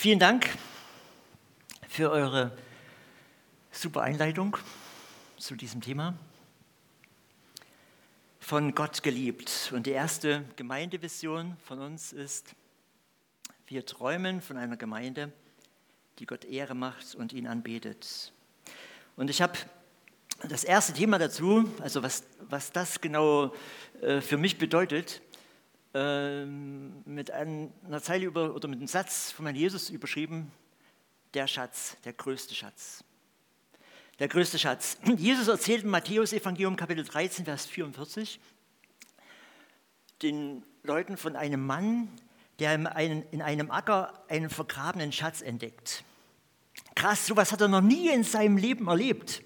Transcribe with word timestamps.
Vielen 0.00 0.18
Dank 0.18 0.48
für 1.86 2.10
eure 2.10 2.56
super 3.70 4.00
Einleitung 4.00 4.56
zu 5.36 5.56
diesem 5.56 5.82
Thema. 5.82 6.14
Von 8.38 8.74
Gott 8.74 9.02
geliebt. 9.02 9.70
Und 9.74 9.84
die 9.84 9.90
erste 9.90 10.46
Gemeindevision 10.56 11.54
von 11.62 11.80
uns 11.80 12.14
ist, 12.14 12.54
wir 13.66 13.84
träumen 13.84 14.40
von 14.40 14.56
einer 14.56 14.78
Gemeinde, 14.78 15.30
die 16.18 16.24
Gott 16.24 16.46
Ehre 16.46 16.74
macht 16.74 17.14
und 17.14 17.34
ihn 17.34 17.46
anbetet. 17.46 18.32
Und 19.16 19.28
ich 19.28 19.42
habe 19.42 19.58
das 20.48 20.64
erste 20.64 20.94
Thema 20.94 21.18
dazu, 21.18 21.70
also 21.82 22.02
was, 22.02 22.22
was 22.48 22.72
das 22.72 23.02
genau 23.02 23.52
äh, 24.00 24.22
für 24.22 24.38
mich 24.38 24.56
bedeutet, 24.56 25.20
ähm, 25.94 27.02
mit 27.04 27.30
einer 27.30 28.02
Zeile 28.02 28.26
über, 28.26 28.54
oder 28.54 28.68
mit 28.68 28.78
einem 28.78 28.88
Satz 28.88 29.32
von 29.32 29.44
meinem 29.44 29.56
Jesus 29.56 29.90
überschrieben, 29.90 30.50
der 31.34 31.46
Schatz, 31.46 31.96
der 32.04 32.12
größte 32.12 32.54
Schatz. 32.54 33.04
Der 34.18 34.28
größte 34.28 34.58
Schatz. 34.58 34.98
Jesus 35.16 35.48
erzählt 35.48 35.84
im 35.84 35.90
Matthäus-Evangelium 35.90 36.76
Kapitel 36.76 37.04
13, 37.04 37.44
Vers 37.44 37.66
44 37.66 38.40
den 40.22 40.62
Leuten 40.82 41.16
von 41.16 41.36
einem 41.36 41.64
Mann, 41.64 42.08
der 42.58 42.74
in 42.74 42.86
einem, 42.86 43.24
in 43.30 43.42
einem 43.42 43.70
Acker 43.70 44.22
einen 44.28 44.50
vergrabenen 44.50 45.12
Schatz 45.12 45.40
entdeckt. 45.40 46.04
Krass, 46.94 47.26
sowas 47.26 47.52
hat 47.52 47.60
er 47.60 47.68
noch 47.68 47.80
nie 47.80 48.10
in 48.10 48.24
seinem 48.24 48.56
Leben 48.56 48.88
erlebt. 48.88 49.42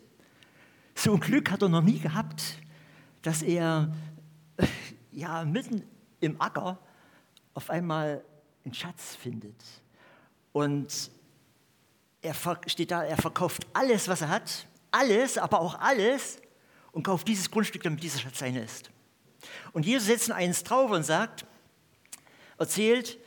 So 0.94 1.14
ein 1.14 1.20
Glück 1.20 1.50
hat 1.50 1.62
er 1.62 1.68
noch 1.68 1.82
nie 1.82 1.98
gehabt, 1.98 2.58
dass 3.22 3.42
er 3.42 3.94
ja, 5.12 5.44
mitten 5.44 5.84
im 6.24 6.40
Acker 6.40 6.78
auf 7.54 7.70
einmal 7.70 8.24
einen 8.64 8.74
Schatz 8.74 9.14
findet. 9.16 9.56
Und 10.52 11.10
er 12.22 12.34
steht 12.66 12.90
da, 12.90 13.04
er 13.04 13.16
verkauft 13.16 13.66
alles, 13.72 14.08
was 14.08 14.22
er 14.22 14.28
hat, 14.28 14.66
alles, 14.90 15.38
aber 15.38 15.60
auch 15.60 15.78
alles, 15.78 16.40
und 16.92 17.02
kauft 17.02 17.26
dieses 17.26 17.50
Grundstück, 17.50 17.82
damit 17.82 18.02
dieser 18.02 18.20
Schatz 18.20 18.38
seine 18.38 18.62
ist. 18.62 18.90
Und 19.72 19.84
Jesus 19.84 20.06
setzt 20.06 20.30
eins 20.30 20.62
drauf 20.62 20.90
und 20.90 21.02
sagt, 21.02 21.44
erzählt 22.56 23.18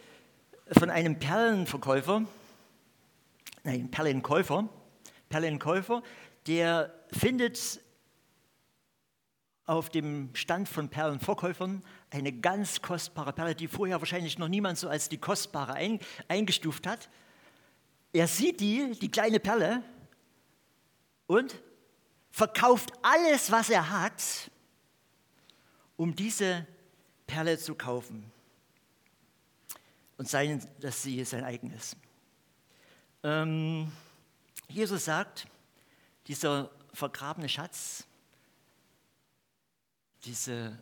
von 0.72 0.90
einem 0.90 1.20
Perlenverkäufer, 1.20 2.24
nein, 3.64 3.92
Perlenkäufer, 3.92 4.68
Perlenkäufer, 5.30 6.02
der 6.48 6.94
findet 7.12 7.82
auf 9.66 9.90
dem 9.90 10.34
Stand 10.34 10.70
von 10.70 10.90
Perlenverkäufern 10.90 11.84
eine 12.10 12.32
ganz 12.32 12.82
kostbare 12.82 13.34
Perle, 13.34 13.56
die 13.56 13.68
vorher 13.68 14.00
wahrscheinlich 14.00 14.38
noch 14.38 14.48
niemand 14.48 14.78
so 14.78 14.88
als 14.88 15.10
die 15.10 15.18
kostbare 15.18 15.74
ein, 15.74 16.00
eingestuft 16.28 16.88
hat. 16.88 17.10
Er 18.14 18.28
sieht 18.28 18.62
die, 18.62 18.92
die 19.00 19.12
kleine 19.12 19.40
Perle, 19.40 19.84
und 21.28 21.62
verkauft 22.32 22.92
alles, 23.02 23.52
was 23.52 23.70
er 23.70 23.90
hat, 23.90 24.50
um 25.98 26.16
diese 26.16 26.66
Perle 27.28 27.58
zu 27.58 27.76
kaufen 27.76 28.32
und 30.18 30.28
sein, 30.28 30.66
dass 30.80 31.04
sie 31.04 31.24
sein 31.26 31.44
eigen 31.44 31.72
ist. 31.72 31.98
Ähm, 33.24 33.92
Jesus 34.70 35.06
sagt, 35.06 35.48
dieser 36.28 36.72
vergrabene 36.94 37.50
Schatz, 37.50 38.06
diese 40.24 40.78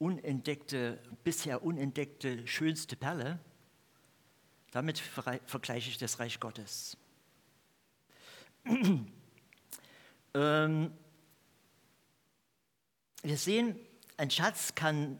unentdeckte, 0.00 0.98
bisher 1.24 1.62
unentdeckte, 1.62 2.46
schönste 2.46 2.96
Perle, 2.96 3.38
damit 4.70 4.98
vergleiche 4.98 5.90
ich 5.90 5.98
das 5.98 6.18
Reich 6.18 6.40
Gottes. 6.40 6.96
ähm, 10.34 10.92
wir 13.22 13.36
sehen, 13.36 13.78
ein 14.16 14.30
Schatz 14.30 14.74
kann 14.74 15.18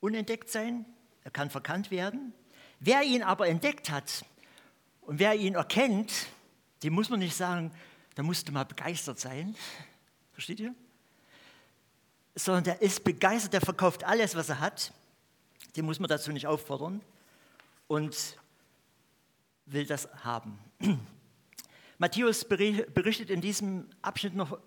unentdeckt 0.00 0.48
sein, 0.48 0.86
er 1.24 1.30
kann 1.30 1.50
verkannt 1.50 1.90
werden. 1.90 2.32
Wer 2.80 3.02
ihn 3.02 3.22
aber 3.22 3.46
entdeckt 3.48 3.90
hat 3.90 4.24
und 5.02 5.18
wer 5.18 5.34
ihn 5.34 5.54
erkennt, 5.54 6.28
dem 6.82 6.94
muss 6.94 7.10
man 7.10 7.18
nicht 7.18 7.36
sagen, 7.36 7.72
da 8.14 8.22
musst 8.22 8.48
du 8.48 8.52
mal 8.52 8.64
begeistert 8.64 9.20
sein. 9.20 9.54
Versteht 10.32 10.60
ihr? 10.60 10.74
Sondern 12.36 12.64
der 12.64 12.82
ist 12.82 13.02
begeistert, 13.02 13.54
der 13.54 13.62
verkauft 13.62 14.04
alles, 14.04 14.36
was 14.36 14.50
er 14.50 14.60
hat. 14.60 14.92
Den 15.74 15.86
muss 15.86 15.98
man 15.98 16.08
dazu 16.08 16.30
nicht 16.30 16.46
auffordern 16.46 17.00
und 17.88 18.36
will 19.64 19.86
das 19.86 20.08
haben. 20.22 20.58
Matthäus 21.98 22.44
berichtet 22.44 23.30
in 23.30 23.40
diesem 23.40 23.88
Abschnitt 24.02 24.34
noch 24.34 24.58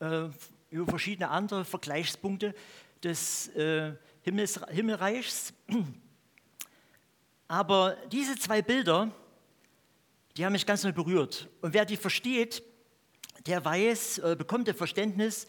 äh, 0.00 0.28
über 0.70 0.86
verschiedene 0.86 1.28
andere 1.28 1.64
Vergleichspunkte 1.66 2.54
des 3.02 3.48
äh, 3.48 3.92
Himmels, 4.22 4.58
Himmelreichs. 4.70 5.52
Aber 7.48 7.96
diese 8.10 8.36
zwei 8.36 8.62
Bilder, 8.62 9.10
die 10.38 10.44
haben 10.44 10.54
mich 10.54 10.64
ganz 10.64 10.82
neu 10.82 10.92
berührt. 10.92 11.48
Und 11.60 11.74
wer 11.74 11.84
die 11.84 11.98
versteht, 11.98 12.62
der 13.44 13.62
weiß, 13.62 14.18
äh, 14.18 14.36
bekommt 14.36 14.70
ein 14.70 14.74
Verständnis 14.74 15.46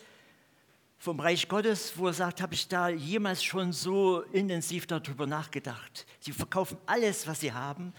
vom 0.97 1.19
Reich 1.19 1.47
Gottes, 1.47 1.97
wo 1.97 2.07
er 2.07 2.13
sagt, 2.13 2.41
habe 2.41 2.53
ich 2.53 2.67
da 2.67 2.89
jemals 2.89 3.43
schon 3.43 3.71
so 3.73 4.21
intensiv 4.31 4.87
darüber 4.87 5.27
nachgedacht. 5.27 6.05
Sie 6.19 6.31
verkaufen 6.31 6.77
alles, 6.85 7.27
was 7.27 7.41
sie 7.41 7.53
haben, 7.53 7.93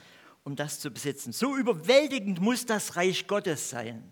um 0.44 0.56
das 0.56 0.80
zu 0.80 0.90
besitzen. 0.90 1.32
So 1.32 1.56
überwältigend 1.56 2.40
muss 2.40 2.66
das 2.66 2.96
Reich 2.96 3.26
Gottes 3.26 3.70
sein. 3.70 4.02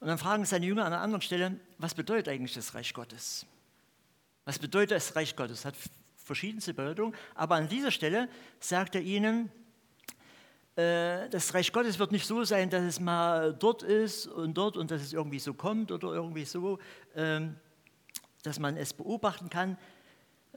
Und 0.00 0.08
dann 0.08 0.18
fragen 0.18 0.44
seine 0.44 0.66
Jünger 0.66 0.84
an 0.84 0.92
einer 0.92 1.02
anderen 1.02 1.22
Stelle, 1.22 1.58
was 1.78 1.94
bedeutet 1.94 2.28
eigentlich 2.28 2.54
das 2.54 2.74
Reich 2.74 2.92
Gottes? 2.92 3.46
Was 4.44 4.58
bedeutet 4.58 4.92
das 4.92 5.16
Reich 5.16 5.34
Gottes? 5.36 5.64
Hat 5.64 5.74
verschiedenste 6.16 6.74
Bedeutungen, 6.74 7.14
aber 7.34 7.54
an 7.54 7.68
dieser 7.68 7.90
Stelle 7.90 8.28
sagt 8.60 8.94
er 8.94 9.00
ihnen, 9.00 9.50
das 10.76 11.54
Reich 11.54 11.72
Gottes 11.72 11.98
wird 11.98 12.12
nicht 12.12 12.26
so 12.26 12.44
sein, 12.44 12.68
dass 12.68 12.82
es 12.82 13.00
mal 13.00 13.54
dort 13.54 13.82
ist 13.82 14.26
und 14.26 14.54
dort 14.58 14.76
und 14.76 14.90
dass 14.90 15.00
es 15.00 15.14
irgendwie 15.14 15.38
so 15.38 15.54
kommt 15.54 15.90
oder 15.90 16.12
irgendwie 16.12 16.44
so, 16.44 16.78
ähm, 17.14 17.56
dass 18.42 18.58
man 18.58 18.76
es 18.76 18.92
beobachten 18.92 19.48
kann, 19.48 19.78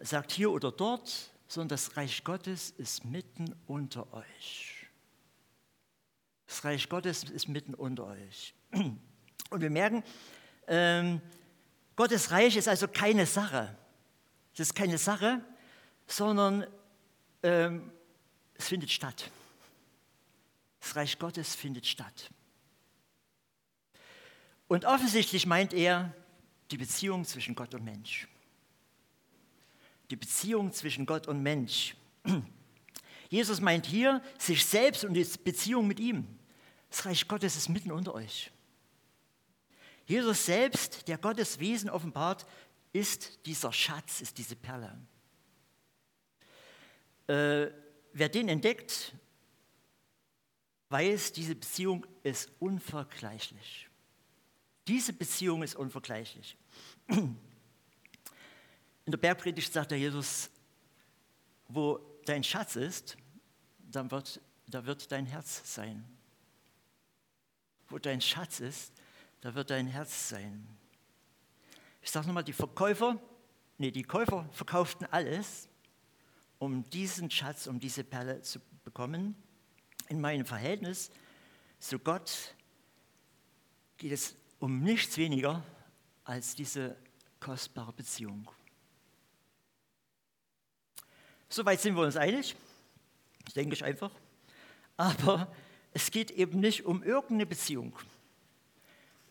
sagt 0.02 0.34
hier 0.34 0.52
oder 0.52 0.74
dort, 0.74 1.31
sondern 1.47 1.69
das 1.69 1.96
Reich 1.96 2.24
Gottes 2.25 2.72
ist 2.72 3.06
mitten 3.06 3.56
unter 3.66 4.12
euch. 4.13 4.88
Das 6.47 6.66
Reich 6.66 6.90
Gottes 6.90 7.24
ist 7.24 7.47
mitten 7.47 7.74
unter 7.74 8.07
euch. 8.07 8.53
Und 8.72 9.62
wir 9.62 9.69
merken, 9.69 10.03
ähm, 10.68 11.22
Gottes 11.96 12.30
Reich 12.31 12.57
ist 12.57 12.68
also 12.68 12.88
keine 12.90 13.25
Sache. 13.25 13.75
Es 14.53 14.59
ist 14.59 14.75
keine 14.75 14.97
Sache, 14.97 15.41
sondern 16.07 16.68
ähm, 17.41 17.91
es 18.56 18.68
findet 18.68 18.91
statt. 18.91 19.31
Das 20.89 20.95
Reich 20.95 21.19
Gottes 21.19 21.53
findet 21.53 21.85
statt. 21.85 22.31
Und 24.67 24.85
offensichtlich 24.85 25.45
meint 25.45 25.72
er 25.72 26.16
die 26.72 26.77
Beziehung 26.77 27.25
zwischen 27.25 27.53
Gott 27.53 27.75
und 27.75 27.83
Mensch. 27.83 28.27
Die 30.09 30.16
Beziehung 30.16 30.73
zwischen 30.73 31.05
Gott 31.05 31.27
und 31.27 31.44
Mensch. 31.44 31.95
Jesus 33.30 33.62
meint 33.62 33.86
hier 33.86 34.24
sich 34.39 34.65
selbst 34.65 35.06
und 35.06 35.13
die 35.13 35.27
Beziehung 35.44 35.86
mit 35.86 36.00
ihm. 36.00 36.25
Das 36.89 37.06
Reich 37.06 37.27
Gottes 37.27 37.56
ist 37.56 37.69
mitten 37.69 37.92
unter 37.92 38.15
euch. 38.15 38.50
Jesus 40.07 40.47
selbst, 40.47 41.07
der 41.07 41.19
Gottes 41.19 41.59
Wesen 41.59 41.92
offenbart, 41.92 42.47
ist 42.94 43.45
dieser 43.45 43.71
Schatz, 43.71 44.21
ist 44.21 44.39
diese 44.39 44.56
Perle. 44.56 44.97
Äh, 47.27 47.71
wer 48.12 48.30
den 48.30 48.50
entdeckt 48.50 49.13
weiß, 50.89 51.31
diese 51.33 51.56
Beziehung 51.56 52.06
ist 52.24 52.51
unvergleichlich. 52.59 53.89
Diese 54.88 55.13
Beziehung 55.13 55.62
ist 55.63 55.75
unvergleichlich. 55.75 56.57
In 57.07 57.38
der 59.06 59.18
Bergpredigt 59.18 59.71
sagt 59.71 59.91
der 59.91 60.00
Jesus, 60.00 60.50
wo 61.68 62.00
dein 62.25 62.44
Schatz 62.44 62.75
ist, 62.75 63.18
dann 63.80 64.09
wird, 64.09 64.41
da 64.68 64.86
wird 64.86 65.12
dein 65.12 65.25
Herz 65.25 65.62
sein. 65.74 66.03
Wo 67.88 68.00
dein 68.00 68.21
Schatz 68.21 68.59
ist, 68.59 68.94
da 69.42 69.53
wird 69.53 69.69
dein 69.69 69.88
Herz 69.88 70.30
sein. 70.30 70.68
Ich 72.01 72.12
sage 72.12 72.27
nochmal, 72.27 72.44
die 72.44 72.53
Verkäufer, 72.53 73.19
nee, 73.77 73.92
die 73.92 74.03
Käufer 74.03 74.47
verkauften 74.51 75.06
alles, 75.12 75.69
um 76.57 76.88
diesen 76.89 77.30
Schatz, 77.30 77.68
um 77.68 77.80
diese 77.80 78.03
Perle 78.03 78.42
zu 78.42 78.59
bekommen 78.83 79.35
in 80.09 80.19
meinem 80.19 80.45
Verhältnis 80.45 81.11
zu 81.79 81.97
Gott 82.00 82.56
geht 83.97 84.11
es 84.11 84.35
um 84.59 84.81
nichts 84.81 85.17
weniger 85.17 85.63
als 86.25 86.56
diese 86.56 86.97
kostbare 87.39 87.94
Beziehung. 87.94 88.50
Soweit 91.47 91.79
sind 91.79 91.95
wir 91.95 92.03
uns 92.03 92.17
einig. 92.17 92.56
denke 93.56 93.73
ich 93.73 93.83
einfach. 93.83 94.11
Aber 94.97 95.51
es 95.94 96.11
geht 96.11 96.31
eben 96.31 96.59
nicht 96.59 96.85
um 96.85 97.01
irgendeine 97.03 97.45
Beziehung. 97.45 97.97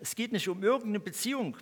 Es 0.01 0.15
geht 0.15 0.33
nicht 0.33 0.49
um 0.49 0.63
irgendeine 0.63 1.01
Beziehung, 1.01 1.57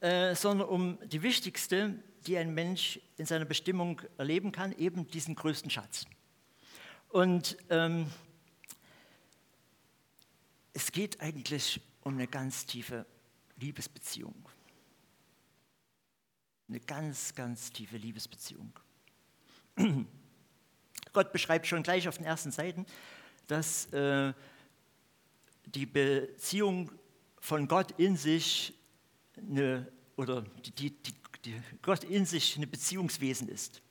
äh, 0.00 0.34
sondern 0.34 0.68
um 0.68 0.98
die 1.08 1.22
wichtigste, 1.22 1.94
die 2.26 2.36
ein 2.36 2.54
Mensch 2.54 3.00
in 3.16 3.26
seiner 3.26 3.44
Bestimmung 3.44 4.00
erleben 4.16 4.52
kann, 4.52 4.72
eben 4.78 5.06
diesen 5.08 5.34
größten 5.34 5.70
Schatz. 5.70 6.06
Und 7.08 7.56
ähm, 7.68 8.06
es 10.72 10.92
geht 10.92 11.20
eigentlich 11.20 11.80
um 12.02 12.14
eine 12.14 12.26
ganz 12.26 12.66
tiefe 12.66 13.06
Liebesbeziehung. 13.56 14.48
Eine 16.68 16.80
ganz, 16.80 17.34
ganz 17.34 17.72
tiefe 17.72 17.96
Liebesbeziehung. 17.96 18.72
Gott 21.12 21.32
beschreibt 21.32 21.66
schon 21.66 21.82
gleich 21.82 22.06
auf 22.08 22.16
den 22.16 22.26
ersten 22.26 22.52
Seiten, 22.52 22.86
dass 23.48 23.86
äh, 23.92 24.32
die 25.66 25.86
Beziehung 25.86 26.90
von 27.40 27.66
Gott 27.66 27.92
in 27.98 28.16
sich 28.16 28.74
eine, 29.36 29.90
oder 30.16 30.42
die, 30.42 30.70
die, 30.70 30.90
die, 30.90 31.60
Gott 31.82 32.04
in 32.04 32.26
sich 32.26 32.56
ein 32.56 32.70
Beziehungswesen 32.70 33.48
ist. 33.48 33.82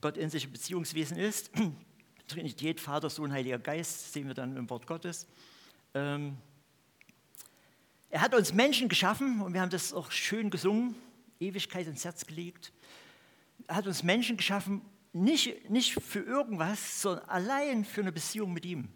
Gott 0.00 0.16
in 0.16 0.30
sich 0.30 0.46
ein 0.46 0.52
Beziehungswesen 0.52 1.16
ist. 1.16 1.50
Trinität, 2.28 2.80
Vater, 2.80 3.10
Sohn, 3.10 3.32
Heiliger 3.32 3.58
Geist, 3.58 4.12
sehen 4.12 4.26
wir 4.26 4.34
dann 4.34 4.56
im 4.56 4.68
Wort 4.70 4.86
Gottes. 4.86 5.26
Ähm, 5.96 6.36
er 8.10 8.20
hat 8.20 8.34
uns 8.34 8.52
Menschen 8.52 8.90
geschaffen 8.90 9.40
und 9.40 9.54
wir 9.54 9.62
haben 9.62 9.70
das 9.70 9.94
auch 9.94 10.10
schön 10.10 10.50
gesungen, 10.50 10.94
Ewigkeit 11.40 11.86
ins 11.86 12.04
Herz 12.04 12.26
gelegt. 12.26 12.70
Er 13.66 13.76
hat 13.76 13.86
uns 13.86 14.02
Menschen 14.02 14.36
geschaffen, 14.36 14.82
nicht, 15.14 15.70
nicht 15.70 15.94
für 15.94 16.20
irgendwas, 16.20 17.00
sondern 17.00 17.24
allein 17.30 17.84
für 17.86 18.02
eine 18.02 18.12
Beziehung 18.12 18.52
mit 18.52 18.66
ihm. 18.66 18.88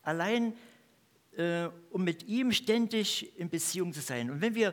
Allein, 0.00 0.54
äh, 1.36 1.68
um 1.90 2.02
mit 2.02 2.26
ihm 2.26 2.50
ständig 2.50 3.38
in 3.38 3.50
Beziehung 3.50 3.92
zu 3.92 4.00
sein. 4.00 4.30
Und 4.30 4.40
wenn 4.40 4.54
wir, 4.54 4.72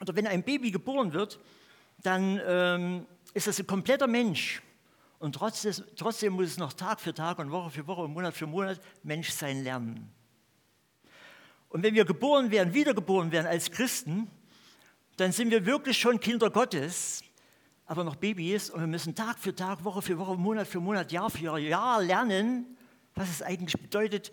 oder 0.00 0.16
wenn 0.16 0.26
ein 0.26 0.42
Baby 0.42 0.72
geboren 0.72 1.12
wird, 1.12 1.38
dann 2.02 2.40
ähm, 2.44 3.06
ist 3.32 3.46
das 3.46 3.60
ein 3.60 3.66
kompletter 3.68 4.08
Mensch. 4.08 4.60
Und 5.18 5.34
trotzdem, 5.34 5.74
trotzdem 5.96 6.34
muss 6.34 6.46
es 6.46 6.56
noch 6.58 6.72
Tag 6.72 7.00
für 7.00 7.12
Tag 7.12 7.38
und 7.38 7.50
Woche 7.50 7.70
für 7.70 7.86
Woche 7.86 8.02
und 8.02 8.12
Monat 8.12 8.34
für 8.34 8.46
Monat 8.46 8.80
Mensch 9.02 9.30
sein 9.30 9.64
lernen. 9.64 10.12
Und 11.68 11.82
wenn 11.82 11.94
wir 11.94 12.04
geboren 12.04 12.50
werden, 12.50 12.72
wiedergeboren 12.72 13.32
werden 13.32 13.46
als 13.46 13.70
Christen, 13.70 14.30
dann 15.16 15.32
sind 15.32 15.50
wir 15.50 15.66
wirklich 15.66 15.98
schon 15.98 16.20
Kinder 16.20 16.50
Gottes, 16.50 17.22
aber 17.86 18.04
noch 18.04 18.16
Babys 18.16 18.70
und 18.70 18.80
wir 18.80 18.86
müssen 18.86 19.14
Tag 19.14 19.38
für 19.38 19.54
Tag, 19.54 19.84
Woche 19.84 20.02
für 20.02 20.18
Woche, 20.18 20.36
Monat 20.36 20.68
für 20.68 20.80
Monat, 20.80 21.10
Jahr 21.10 21.30
für 21.30 21.58
Jahr 21.58 22.02
lernen, 22.02 22.76
was 23.14 23.28
es 23.28 23.42
eigentlich 23.42 23.80
bedeutet, 23.80 24.32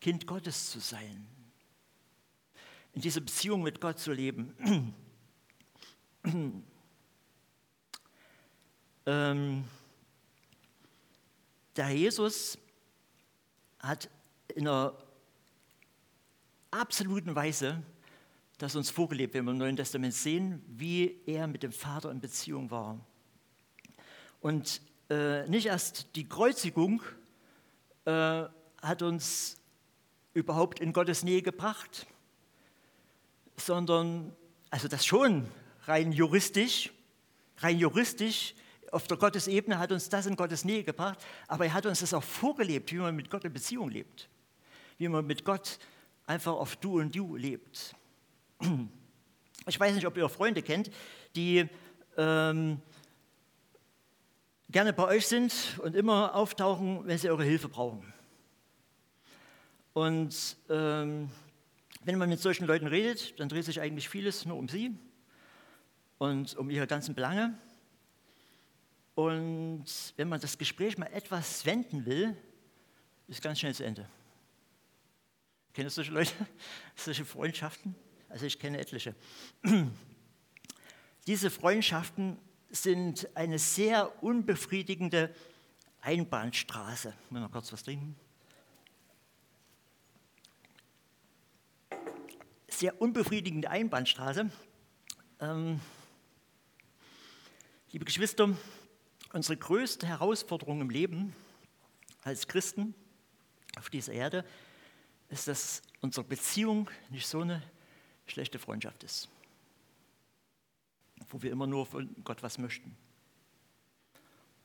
Kind 0.00 0.26
Gottes 0.26 0.70
zu 0.70 0.80
sein. 0.80 1.26
In 2.92 3.00
dieser 3.00 3.20
Beziehung 3.20 3.62
mit 3.62 3.80
Gott 3.80 3.98
zu 3.98 4.12
leben. 4.12 4.94
ähm, 9.06 9.64
der 11.78 11.86
Herr 11.86 11.94
Jesus 11.94 12.58
hat 13.78 14.10
in 14.54 14.66
einer 14.66 14.94
absoluten 16.72 17.34
Weise 17.34 17.82
das 18.58 18.74
uns 18.74 18.90
vorgelebt, 18.90 19.34
wenn 19.34 19.44
wir 19.44 19.52
im 19.52 19.58
Neuen 19.58 19.76
Testament 19.76 20.12
sehen, 20.12 20.60
wie 20.66 21.20
er 21.26 21.46
mit 21.46 21.62
dem 21.62 21.70
Vater 21.70 22.10
in 22.10 22.20
Beziehung 22.20 22.72
war. 22.72 22.98
Und 24.40 24.80
äh, 25.08 25.48
nicht 25.48 25.66
erst 25.66 26.16
die 26.16 26.28
Kreuzigung 26.28 27.00
äh, 28.04 28.44
hat 28.82 29.02
uns 29.02 29.56
überhaupt 30.34 30.80
in 30.80 30.92
Gottes 30.92 31.22
Nähe 31.22 31.42
gebracht, 31.42 32.06
sondern, 33.56 34.34
also 34.70 34.88
das 34.88 35.06
schon 35.06 35.46
rein 35.84 36.10
juristisch, 36.10 36.90
rein 37.58 37.78
juristisch, 37.78 38.56
auf 38.92 39.06
der 39.06 39.16
Gottesebene 39.16 39.78
hat 39.78 39.92
uns 39.92 40.08
das 40.08 40.26
in 40.26 40.36
Gottes 40.36 40.64
Nähe 40.64 40.84
gebracht, 40.84 41.18
aber 41.46 41.66
er 41.66 41.74
hat 41.74 41.86
uns 41.86 42.00
das 42.00 42.14
auch 42.14 42.22
vorgelebt, 42.22 42.92
wie 42.92 42.96
man 42.96 43.14
mit 43.14 43.30
Gott 43.30 43.44
in 43.44 43.52
Beziehung 43.52 43.90
lebt, 43.90 44.28
wie 44.98 45.08
man 45.08 45.26
mit 45.26 45.44
Gott 45.44 45.78
einfach 46.26 46.52
auf 46.52 46.76
Du 46.76 47.00
und 47.00 47.14
Du 47.14 47.36
lebt. 47.36 47.94
Ich 49.66 49.78
weiß 49.78 49.94
nicht, 49.94 50.06
ob 50.06 50.16
ihr 50.16 50.28
Freunde 50.28 50.62
kennt, 50.62 50.90
die 51.36 51.68
ähm, 52.16 52.80
gerne 54.70 54.92
bei 54.92 55.04
euch 55.04 55.26
sind 55.26 55.78
und 55.82 55.94
immer 55.94 56.34
auftauchen, 56.34 57.06
wenn 57.06 57.18
sie 57.18 57.30
eure 57.30 57.44
Hilfe 57.44 57.68
brauchen. 57.68 58.12
Und 59.92 60.56
ähm, 60.70 61.30
wenn 62.04 62.18
man 62.18 62.28
mit 62.28 62.40
solchen 62.40 62.66
Leuten 62.66 62.86
redet, 62.86 63.38
dann 63.40 63.48
dreht 63.48 63.64
sich 63.64 63.80
eigentlich 63.80 64.08
vieles 64.08 64.46
nur 64.46 64.56
um 64.56 64.68
sie 64.68 64.96
und 66.18 66.56
um 66.56 66.70
ihre 66.70 66.86
ganzen 66.86 67.14
Belange. 67.14 67.58
Und 69.18 69.84
wenn 70.14 70.28
man 70.28 70.40
das 70.40 70.56
Gespräch 70.56 70.96
mal 70.96 71.12
etwas 71.12 71.66
wenden 71.66 72.06
will, 72.06 72.36
ist 73.26 73.42
ganz 73.42 73.58
schnell 73.58 73.74
zu 73.74 73.84
Ende. 73.84 74.08
Kennt 75.74 75.88
ihr 75.88 75.90
solche 75.90 76.12
Leute, 76.12 76.30
solche 76.94 77.24
Freundschaften? 77.24 77.96
Also 78.28 78.46
ich 78.46 78.60
kenne 78.60 78.78
etliche. 78.78 79.16
Diese 81.26 81.50
Freundschaften 81.50 82.38
sind 82.70 83.28
eine 83.34 83.58
sehr 83.58 84.22
unbefriedigende 84.22 85.34
Einbahnstraße. 86.00 87.12
Muss 87.30 87.40
noch 87.40 87.50
kurz 87.50 87.72
was 87.72 87.82
trinken. 87.82 88.14
Sehr 92.68 93.02
unbefriedigende 93.02 93.68
Einbahnstraße. 93.68 94.48
Ähm, 95.40 95.80
liebe 97.90 98.04
Geschwister, 98.04 98.56
unsere 99.32 99.56
größte 99.56 100.06
Herausforderung 100.06 100.80
im 100.80 100.90
Leben 100.90 101.34
als 102.22 102.46
Christen 102.46 102.94
auf 103.76 103.90
dieser 103.90 104.12
Erde 104.12 104.44
ist, 105.28 105.48
dass 105.48 105.82
unsere 106.00 106.24
Beziehung 106.24 106.90
nicht 107.10 107.26
so 107.26 107.40
eine 107.40 107.62
schlechte 108.26 108.58
Freundschaft 108.58 109.02
ist, 109.04 109.28
wo 111.28 111.42
wir 111.42 111.50
immer 111.50 111.66
nur 111.66 111.86
von 111.86 112.14
Gott 112.24 112.42
was 112.42 112.58
möchten. 112.58 112.96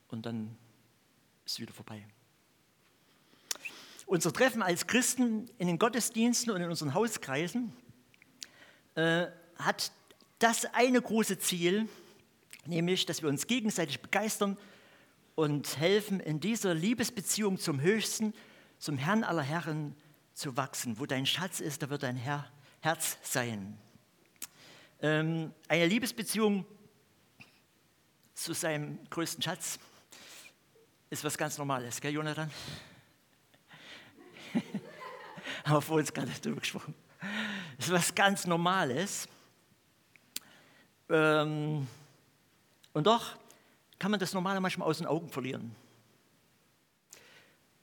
Und 0.10 0.26
dann 0.26 0.58
ist 1.46 1.54
es 1.54 1.60
wieder 1.60 1.74
vorbei. 1.74 2.06
Unser 4.06 4.34
Treffen 4.34 4.62
als 4.62 4.86
Christen 4.88 5.50
in 5.58 5.68
den 5.68 5.80
Gottesdiensten 5.80 6.52
und 6.52 6.62
in 6.62 6.70
unseren 6.70 6.94
Hauskreisen 6.94 7.74
äh, 8.96 9.28
hat 9.56 9.92
das 10.40 10.66
eine 10.74 11.02
große 11.02 11.40
Ziel, 11.40 11.88
nämlich, 12.66 13.06
dass 13.06 13.22
wir 13.22 13.30
uns 13.30 13.48
gegenseitig 13.48 14.02
begeistern 14.02 14.58
und 15.36 15.78
helfen, 15.78 16.20
in 16.20 16.40
dieser 16.40 16.74
Liebesbeziehung 16.74 17.58
zum 17.58 17.82
Höchsten, 17.82 18.34
zum 18.78 18.98
Herrn 18.98 19.24
aller 19.24 19.42
Herren 19.42 19.96
zu 20.34 20.58
wachsen. 20.58 21.00
Wo 21.00 21.06
dein 21.06 21.26
Schatz 21.26 21.60
ist, 21.60 21.82
da 21.82 21.90
wird 21.90 22.04
dein 22.04 22.16
Herr 22.16 22.52
Herz 22.82 23.18
sein. 23.24 23.78
Ähm, 25.02 25.54
eine 25.68 25.86
Liebesbeziehung 25.86 26.66
zu 28.34 28.54
seinem 28.54 29.00
größten 29.10 29.42
Schatz 29.42 29.80
ist 31.10 31.24
was 31.24 31.38
ganz 31.38 31.58
Normales, 31.58 32.02
gell, 32.02 32.14
Jonathan? 32.14 32.50
Haben 35.64 35.76
wir 35.76 35.82
vor 35.82 35.98
uns 35.98 36.12
gerade 36.12 36.32
darüber 36.42 36.60
gesprochen. 36.60 36.96
Ist 37.78 37.92
was 37.92 38.14
ganz 38.14 38.46
Normales. 38.46 39.28
Ähm, 41.10 41.88
und 42.94 43.08
doch 43.08 43.38
kann 44.00 44.12
man 44.12 44.20
das 44.20 44.34
Normale 44.34 44.60
manchmal 44.60 44.88
aus 44.88 44.98
den 44.98 45.08
Augen 45.08 45.30
verlieren. 45.30 45.76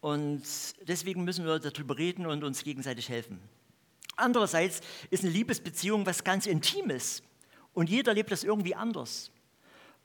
Und 0.00 0.42
deswegen 0.88 1.24
müssen 1.24 1.44
wir 1.44 1.58
darüber 1.58 1.98
reden 1.98 2.26
und 2.26 2.42
uns 2.42 2.64
gegenseitig 2.64 3.08
helfen. 3.08 3.40
Andererseits 4.16 4.80
ist 5.10 5.24
eine 5.24 5.32
Liebesbeziehung 5.32 6.06
was 6.06 6.24
ganz 6.24 6.46
Intimes 6.46 7.22
und 7.74 7.90
jeder 7.90 8.14
lebt 8.14 8.30
das 8.30 8.44
irgendwie 8.44 8.74
anders. 8.74 9.30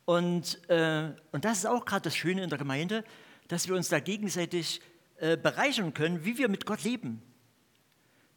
Und, 0.05 0.69
äh, 0.69 1.11
und 1.31 1.45
das 1.45 1.59
ist 1.59 1.65
auch 1.65 1.85
gerade 1.85 2.03
das 2.03 2.15
Schöne 2.15 2.43
in 2.43 2.49
der 2.49 2.59
Gemeinde, 2.59 3.03
dass 3.47 3.67
wir 3.67 3.75
uns 3.75 3.89
da 3.89 3.99
gegenseitig 3.99 4.81
äh, 5.17 5.37
bereichern 5.37 5.93
können, 5.93 6.25
wie 6.25 6.37
wir 6.37 6.47
mit 6.47 6.65
Gott 6.65 6.83
leben. 6.83 7.21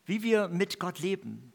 Wie 0.06 0.22
wir 0.22 0.48
mit 0.48 0.78
Gott 0.78 0.98
leben. 0.98 1.52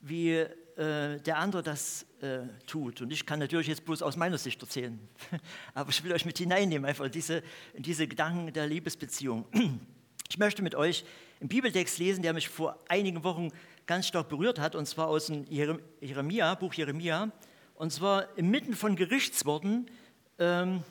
Wie 0.00 0.46
äh, 0.76 1.20
der 1.20 1.38
andere 1.38 1.62
das 1.62 2.06
äh, 2.20 2.40
tut. 2.66 3.00
Und 3.00 3.12
ich 3.12 3.26
kann 3.26 3.38
natürlich 3.38 3.66
jetzt 3.66 3.84
bloß 3.84 4.02
aus 4.02 4.16
meiner 4.16 4.38
Sicht 4.38 4.60
erzählen. 4.60 4.98
Aber 5.74 5.90
ich 5.90 6.02
will 6.04 6.12
euch 6.12 6.24
mit 6.24 6.38
hineinnehmen, 6.38 6.88
einfach 6.88 7.06
in 7.06 7.12
diese, 7.12 7.42
diese 7.76 8.06
Gedanken 8.06 8.52
der 8.52 8.66
Liebesbeziehung. 8.66 9.46
Ich 10.28 10.38
möchte 10.38 10.60
mit 10.60 10.74
euch 10.74 11.04
einen 11.38 11.48
Bibeltext 11.48 12.00
lesen, 12.00 12.20
der 12.20 12.32
mich 12.32 12.48
vor 12.48 12.82
einigen 12.88 13.22
Wochen 13.22 13.52
ganz 13.86 14.08
stark 14.08 14.28
berührt 14.28 14.58
hat, 14.58 14.74
und 14.74 14.84
zwar 14.84 15.06
aus 15.06 15.26
dem 15.26 15.44
Jeremia, 15.48 16.52
Buch 16.56 16.74
Jeremia, 16.74 17.30
und 17.76 17.92
zwar 17.92 18.36
inmitten 18.36 18.74
von 18.74 18.96
Gerichtsworten 18.96 19.86
ähm, 20.38 20.82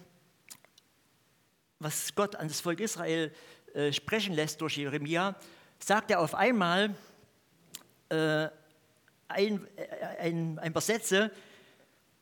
was 1.79 2.15
Gott 2.15 2.35
an 2.35 2.47
das 2.47 2.61
Volk 2.61 2.79
Israel 2.79 3.31
äh, 3.73 3.91
sprechen 3.91 4.33
lässt 4.33 4.61
durch 4.61 4.77
Jeremia, 4.77 5.35
sagt 5.79 6.09
er 6.09 6.19
auf 6.19 6.33
einmal 6.33 6.95
äh, 8.09 8.47
ein, 9.27 9.67
äh, 9.75 10.05
ein, 10.19 10.59
ein 10.59 10.73
paar 10.73 10.81
Sätze 10.81 11.31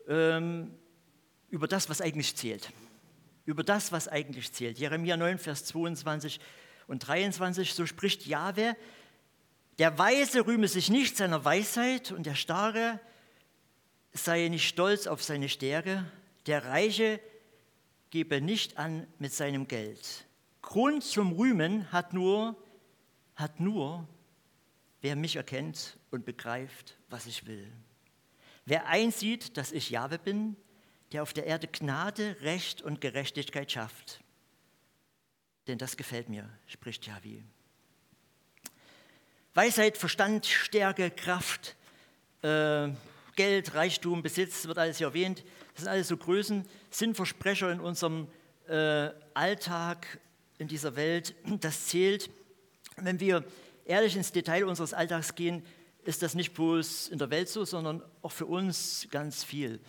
ähm, 0.08 0.74
über 1.50 1.68
das, 1.68 1.90
was 1.90 2.02
eigentlich 2.02 2.36
zählt. 2.36 2.72
Über 3.46 3.64
das, 3.64 3.92
was 3.92 4.08
eigentlich 4.08 4.52
zählt. 4.54 4.80
Jeremia 4.80 5.18
9, 5.18 5.38
Vers 5.38 5.66
22 5.66 6.40
und 6.88 7.00
23, 7.00 7.74
so 7.74 7.86
spricht 7.86 8.26
Jahwe, 8.26 8.76
der 9.80 9.98
Weise 9.98 10.46
rühme 10.46 10.68
sich 10.68 10.90
nicht 10.90 11.18
seiner 11.18 11.44
Weisheit 11.44 12.12
und 12.12 12.26
der 12.26 12.36
Starre 12.36 13.00
sei 14.12 14.48
nicht 14.48 14.68
stolz 14.68 15.08
auf 15.08 15.24
seine 15.24 15.50
Stärke, 15.50 16.06
der 16.46 16.66
Reiche 16.66 17.20
gebe 18.12 18.42
nicht 18.42 18.78
an 18.78 19.08
mit 19.18 19.34
seinem 19.34 19.68
Geld. 19.68 20.26
Grund 20.62 21.04
zum 21.04 21.34
Rühmen 21.34 21.92
hat 21.92 22.14
nur, 22.14 22.56
hat 23.36 23.60
nur, 23.60 24.08
wer 25.04 25.18
mich 25.18 25.36
erkennt 25.36 25.98
und 26.12 26.26
begreift, 26.26 26.98
was 27.10 27.28
ich 27.28 27.46
will. 27.46 27.70
Wer 28.66 28.88
einsieht, 28.88 29.58
dass 29.58 29.74
ich 29.74 29.90
Jahwe 29.90 30.18
bin, 30.18 30.56
der 31.12 31.22
auf 31.24 31.34
der 31.34 31.46
Erde 31.46 31.68
Gnade, 31.68 32.38
Recht 32.40 32.82
und 32.82 33.02
Gerechtigkeit 33.02 33.70
schafft. 33.70 34.24
Denn 35.68 35.78
das 35.78 35.98
gefällt 35.98 36.30
mir, 36.30 36.50
spricht 36.68 37.06
Jahwe. 37.06 37.44
Weisheit, 39.54 39.98
Verstand, 39.98 40.46
Stärke, 40.46 41.12
Kraft, 41.12 41.76
äh, 42.42 42.90
Geld, 43.36 43.76
Reichtum, 43.76 44.24
Besitz, 44.24 44.68
wird 44.68 44.78
alles 44.78 45.00
hier 45.00 45.08
erwähnt. 45.08 45.44
Das 45.74 45.84
sind 45.84 45.90
alles 45.90 46.08
so 46.08 46.16
Größen, 46.16 46.66
Sinnversprecher 46.92 47.72
in 47.74 47.82
unserem 47.82 48.30
äh, 48.70 49.10
Alltag, 49.34 50.20
in 50.60 50.70
dieser 50.70 50.96
Welt. 50.96 51.36
Das 51.60 51.88
zählt. 51.88 52.30
Wenn 52.96 53.20
wir 53.20 53.44
ehrlich 53.86 54.16
ins 54.16 54.32
Detail 54.32 54.66
unseres 54.66 54.94
Alltags 54.94 55.36
gehen, 55.36 55.64
ist 56.06 56.22
das 56.22 56.36
nicht 56.36 56.54
bloß 56.54 57.10
in 57.10 57.18
der 57.18 57.30
Welt 57.30 57.50
so, 57.50 57.66
sondern 57.66 58.02
auch 58.22 58.32
für 58.32 58.46
uns 58.46 59.08
ganz 59.10 59.44
viel 59.44 59.80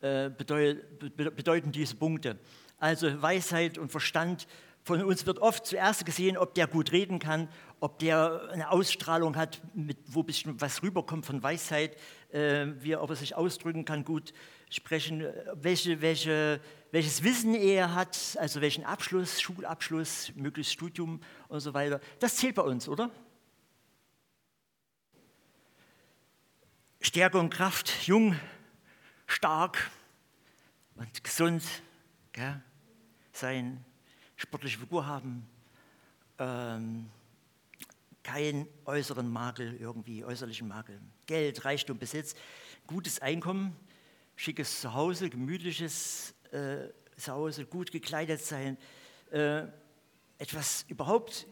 äh, 0.00 0.30
bedeuten 0.30 1.72
diese 1.72 1.96
Punkte. 1.96 2.38
Also 2.78 3.20
Weisheit 3.20 3.76
und 3.76 3.90
Verstand. 3.90 4.46
Von 4.82 5.04
uns 5.04 5.26
wird 5.26 5.40
oft 5.40 5.66
zuerst 5.66 6.06
gesehen, 6.06 6.38
ob 6.38 6.54
der 6.54 6.66
gut 6.66 6.90
reden 6.92 7.18
kann, 7.18 7.50
ob 7.80 7.98
der 7.98 8.48
eine 8.50 8.70
Ausstrahlung 8.70 9.36
hat, 9.36 9.60
mit, 9.74 9.98
wo 10.06 10.22
bisschen 10.22 10.58
was 10.58 10.82
rüberkommt 10.82 11.26
von 11.26 11.42
Weisheit, 11.42 11.96
äh, 12.32 12.68
wie, 12.78 12.96
ob 12.96 13.10
er 13.10 13.16
sich 13.16 13.34
ausdrücken 13.34 13.84
kann, 13.84 14.04
gut 14.04 14.32
sprechen, 14.70 15.26
welche, 15.54 16.00
welche, 16.00 16.60
welches 16.92 17.22
Wissen 17.22 17.54
er 17.54 17.94
hat, 17.94 18.18
also 18.38 18.62
welchen 18.62 18.84
Abschluss, 18.84 19.42
Schulabschluss, 19.42 20.32
möglichst 20.34 20.72
Studium 20.72 21.20
und 21.48 21.60
so 21.60 21.74
weiter. 21.74 22.00
Das 22.18 22.36
zählt 22.36 22.54
bei 22.54 22.62
uns, 22.62 22.88
oder? 22.88 23.10
Stärke 27.02 27.38
und 27.38 27.48
Kraft, 27.48 28.06
jung, 28.06 28.38
stark 29.26 29.90
und 30.96 31.24
gesund 31.24 31.62
gell? 32.32 32.62
sein, 33.32 33.82
sportliche 34.36 34.78
Figur 34.78 35.06
haben, 35.06 35.48
ähm, 36.38 37.08
keinen 38.22 38.68
äußeren 38.84 39.26
Makel 39.30 39.76
irgendwie, 39.80 40.26
äußerlichen 40.26 40.68
Makel. 40.68 41.00
Geld, 41.24 41.64
Reichtum, 41.64 41.98
Besitz, 41.98 42.34
gutes 42.86 43.18
Einkommen, 43.20 43.74
schickes 44.36 44.82
Zuhause, 44.82 45.30
gemütliches 45.30 46.34
äh, 46.52 46.88
Zuhause, 47.16 47.64
gut 47.64 47.92
gekleidet 47.92 48.42
sein, 48.42 48.76
äh, 49.30 49.62
etwas 50.36 50.84
überhaupt 50.86 51.46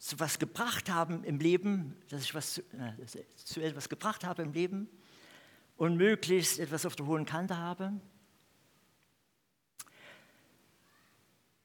zu 0.00 0.18
was 0.18 0.38
gebracht 0.38 0.90
haben 0.90 1.22
im 1.24 1.38
Leben, 1.38 1.94
dass 2.08 2.22
ich 2.22 2.34
was 2.34 2.54
zu, 2.54 2.62
äh, 2.62 3.26
zu 3.36 3.60
etwas 3.60 3.88
gebracht 3.88 4.24
habe 4.24 4.42
im 4.42 4.52
Leben 4.52 4.88
und 5.76 5.96
möglichst 5.96 6.58
etwas 6.58 6.86
auf 6.86 6.96
der 6.96 7.06
hohen 7.06 7.26
Kante 7.26 7.56
habe. 7.56 7.92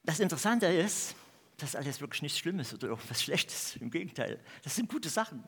Das 0.03 0.19
Interessante 0.19 0.67
ist, 0.67 1.15
dass 1.57 1.77
alles 1.77 2.01
wirklich 2.01 2.21
nichts 2.21 2.37
Schlimmes 2.37 2.73
oder 2.73 2.89
irgendwas 2.89 3.23
Schlechtes. 3.23 3.77
Im 3.77 3.89
Gegenteil, 3.89 4.41
das 4.63 4.75
sind 4.75 4.89
gute 4.89 5.07
Sachen. 5.07 5.41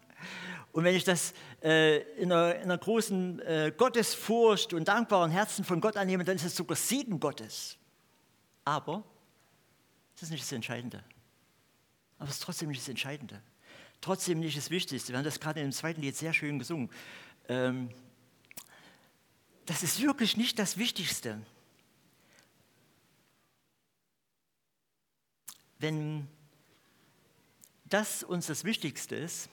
Und 0.71 0.85
wenn 0.85 0.95
ich 0.95 1.03
das 1.03 1.33
äh, 1.61 1.97
in, 2.13 2.31
einer, 2.31 2.55
in, 2.55 2.63
einer, 2.63 2.77
großen 2.77 3.41
äh, 3.41 3.73
Gottesfurcht 3.75 4.73
und 4.73 4.87
dankbaren 4.87 5.29
Herzen 5.29 5.65
von 5.65 5.81
Gott 5.81 5.97
annehme, 5.97 6.23
dann 6.23 6.37
ist 6.37 6.45
es 6.45 6.55
sogar 6.55 6.77
Segen 6.77 7.19
Gottes. 7.19 7.77
Aber 8.63 9.03
das 10.15 10.23
ist 10.23 10.31
nicht 10.31 10.43
das 10.43 10.53
Entscheidende. 10.53 11.03
Aber 12.19 12.29
es 12.29 12.35
ist 12.35 12.43
trotzdem 12.43 12.69
nicht 12.69 12.81
das 12.81 12.89
Entscheidende. 12.89 13.41
Trotzdem 14.01 14.39
nicht 14.39 14.57
das 14.57 14.69
Wichtigste. 14.69 15.13
Wir 15.13 15.17
haben 15.17 15.25
das 15.25 15.39
gerade 15.39 15.61
im 15.61 15.71
zweiten 15.71 16.01
Lied 16.01 16.15
sehr 16.15 16.33
schön 16.33 16.59
gesungen. 16.59 16.89
Ähm, 17.47 17.89
das 19.65 19.83
ist 19.83 20.01
wirklich 20.01 20.37
nicht 20.37 20.59
das 20.59 20.77
Wichtigste. 20.77 21.41
Wenn 25.79 26.27
das 27.85 28.23
uns 28.23 28.47
das 28.47 28.63
Wichtigste 28.63 29.15
ist, 29.15 29.49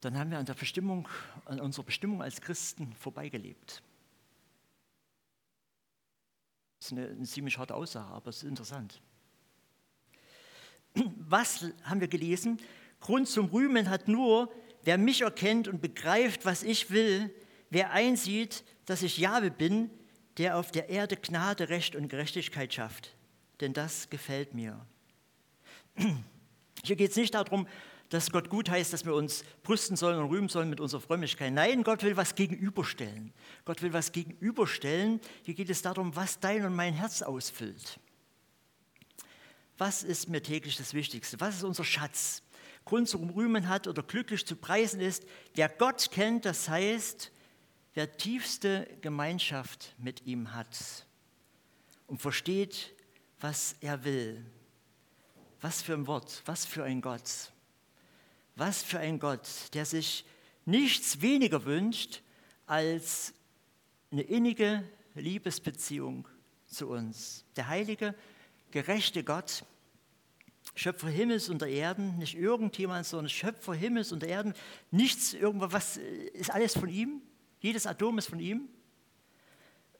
dann 0.00 0.16
haben 0.16 0.30
wir 0.30 0.38
an 0.38 0.46
der 0.46 0.54
Bestimmung, 0.54 1.08
an 1.44 1.60
unserer 1.60 1.84
Bestimmung 1.84 2.22
als 2.22 2.40
Christen 2.40 2.92
vorbeigelebt. 2.94 3.82
Das 6.78 6.86
ist 6.86 6.92
eine, 6.92 7.08
eine 7.08 7.24
ziemlich 7.24 7.58
harte 7.58 7.74
Aussage, 7.74 8.12
aber 8.12 8.30
es 8.30 8.38
ist 8.38 8.48
interessant. 8.48 9.00
Was 11.28 11.64
haben 11.84 12.00
wir 12.00 12.08
gelesen? 12.08 12.58
Grund 13.00 13.28
zum 13.28 13.46
Rühmen 13.46 13.90
hat 13.90 14.08
nur, 14.08 14.52
wer 14.82 14.98
mich 14.98 15.22
erkennt 15.22 15.68
und 15.68 15.80
begreift, 15.80 16.44
was 16.44 16.62
ich 16.62 16.90
will, 16.90 17.32
wer 17.70 17.92
einsieht, 17.92 18.64
dass 18.86 19.02
ich 19.02 19.18
Jahwe 19.18 19.50
bin, 19.50 19.90
der 20.38 20.56
auf 20.56 20.70
der 20.70 20.88
Erde 20.88 21.16
Gnade, 21.16 21.68
Recht 21.68 21.94
und 21.96 22.08
Gerechtigkeit 22.08 22.72
schafft 22.72 23.14
denn 23.60 23.72
das 23.72 24.08
gefällt 24.10 24.54
mir. 24.54 24.78
Hier 26.84 26.96
geht 26.96 27.10
es 27.10 27.16
nicht 27.16 27.34
darum, 27.34 27.66
dass 28.08 28.30
Gott 28.30 28.48
gut 28.48 28.70
heißt, 28.70 28.92
dass 28.92 29.04
wir 29.04 29.14
uns 29.14 29.44
brüsten 29.62 29.96
sollen 29.96 30.18
und 30.18 30.30
rühmen 30.30 30.48
sollen 30.48 30.70
mit 30.70 30.80
unserer 30.80 31.00
Frömmigkeit. 31.00 31.52
Nein, 31.52 31.82
Gott 31.82 32.02
will 32.02 32.16
was 32.16 32.34
gegenüberstellen. 32.34 33.34
Gott 33.64 33.82
will 33.82 33.92
was 33.92 34.12
gegenüberstellen. 34.12 35.20
Hier 35.42 35.54
geht 35.54 35.68
es 35.68 35.82
darum, 35.82 36.16
was 36.16 36.40
dein 36.40 36.64
und 36.64 36.74
mein 36.74 36.94
Herz 36.94 37.20
ausfüllt. 37.20 38.00
Was 39.78 40.02
ist 40.02 40.28
mir 40.28 40.42
täglich 40.42 40.76
das 40.76 40.92
Wichtigste? 40.92 41.40
Was 41.40 41.56
ist 41.56 41.62
unser 41.62 41.84
Schatz? 41.84 42.42
Grund 42.84 43.08
zum 43.08 43.30
Rühmen 43.30 43.68
hat 43.68 43.86
oder 43.86 44.02
glücklich 44.02 44.44
zu 44.44 44.56
preisen 44.56 45.00
ist, 45.00 45.24
wer 45.54 45.68
Gott 45.68 46.10
kennt, 46.10 46.44
das 46.44 46.68
heißt, 46.68 47.30
wer 47.94 48.16
tiefste 48.16 48.88
Gemeinschaft 49.02 49.94
mit 49.98 50.26
ihm 50.26 50.54
hat 50.54 51.06
und 52.06 52.20
versteht, 52.20 52.94
was 53.40 53.76
er 53.80 54.04
will. 54.04 54.44
Was 55.60 55.82
für 55.82 55.94
ein 55.94 56.06
Wort, 56.06 56.42
was 56.46 56.64
für 56.64 56.82
ein 56.84 57.00
Gott. 57.00 57.52
Was 58.56 58.82
für 58.82 58.98
ein 58.98 59.20
Gott, 59.20 59.46
der 59.74 59.84
sich 59.84 60.24
nichts 60.64 61.20
weniger 61.20 61.64
wünscht 61.64 62.22
als 62.66 63.34
eine 64.10 64.22
innige 64.22 64.82
Liebesbeziehung 65.14 66.26
zu 66.66 66.88
uns. 66.88 67.44
Der 67.56 67.68
heilige, 67.68 68.14
gerechte 68.70 69.24
Gott, 69.24 69.64
Schöpfer 70.74 71.08
Himmels 71.08 71.48
und 71.48 71.62
der 71.62 71.68
Erden, 71.68 72.18
nicht 72.18 72.36
irgendjemand, 72.36 73.06
sondern 73.06 73.28
Schöpfer 73.28 73.74
Himmels 73.74 74.12
und 74.12 74.22
der 74.22 74.28
Erden, 74.28 74.54
nichts, 74.90 75.34
irgendwas, 75.34 75.72
was 75.72 75.96
ist 75.96 76.50
alles 76.50 76.74
von 76.74 76.88
ihm, 76.88 77.22
jedes 77.60 77.86
Atom 77.86 78.18
ist 78.18 78.28
von 78.28 78.38
ihm. 78.38 78.68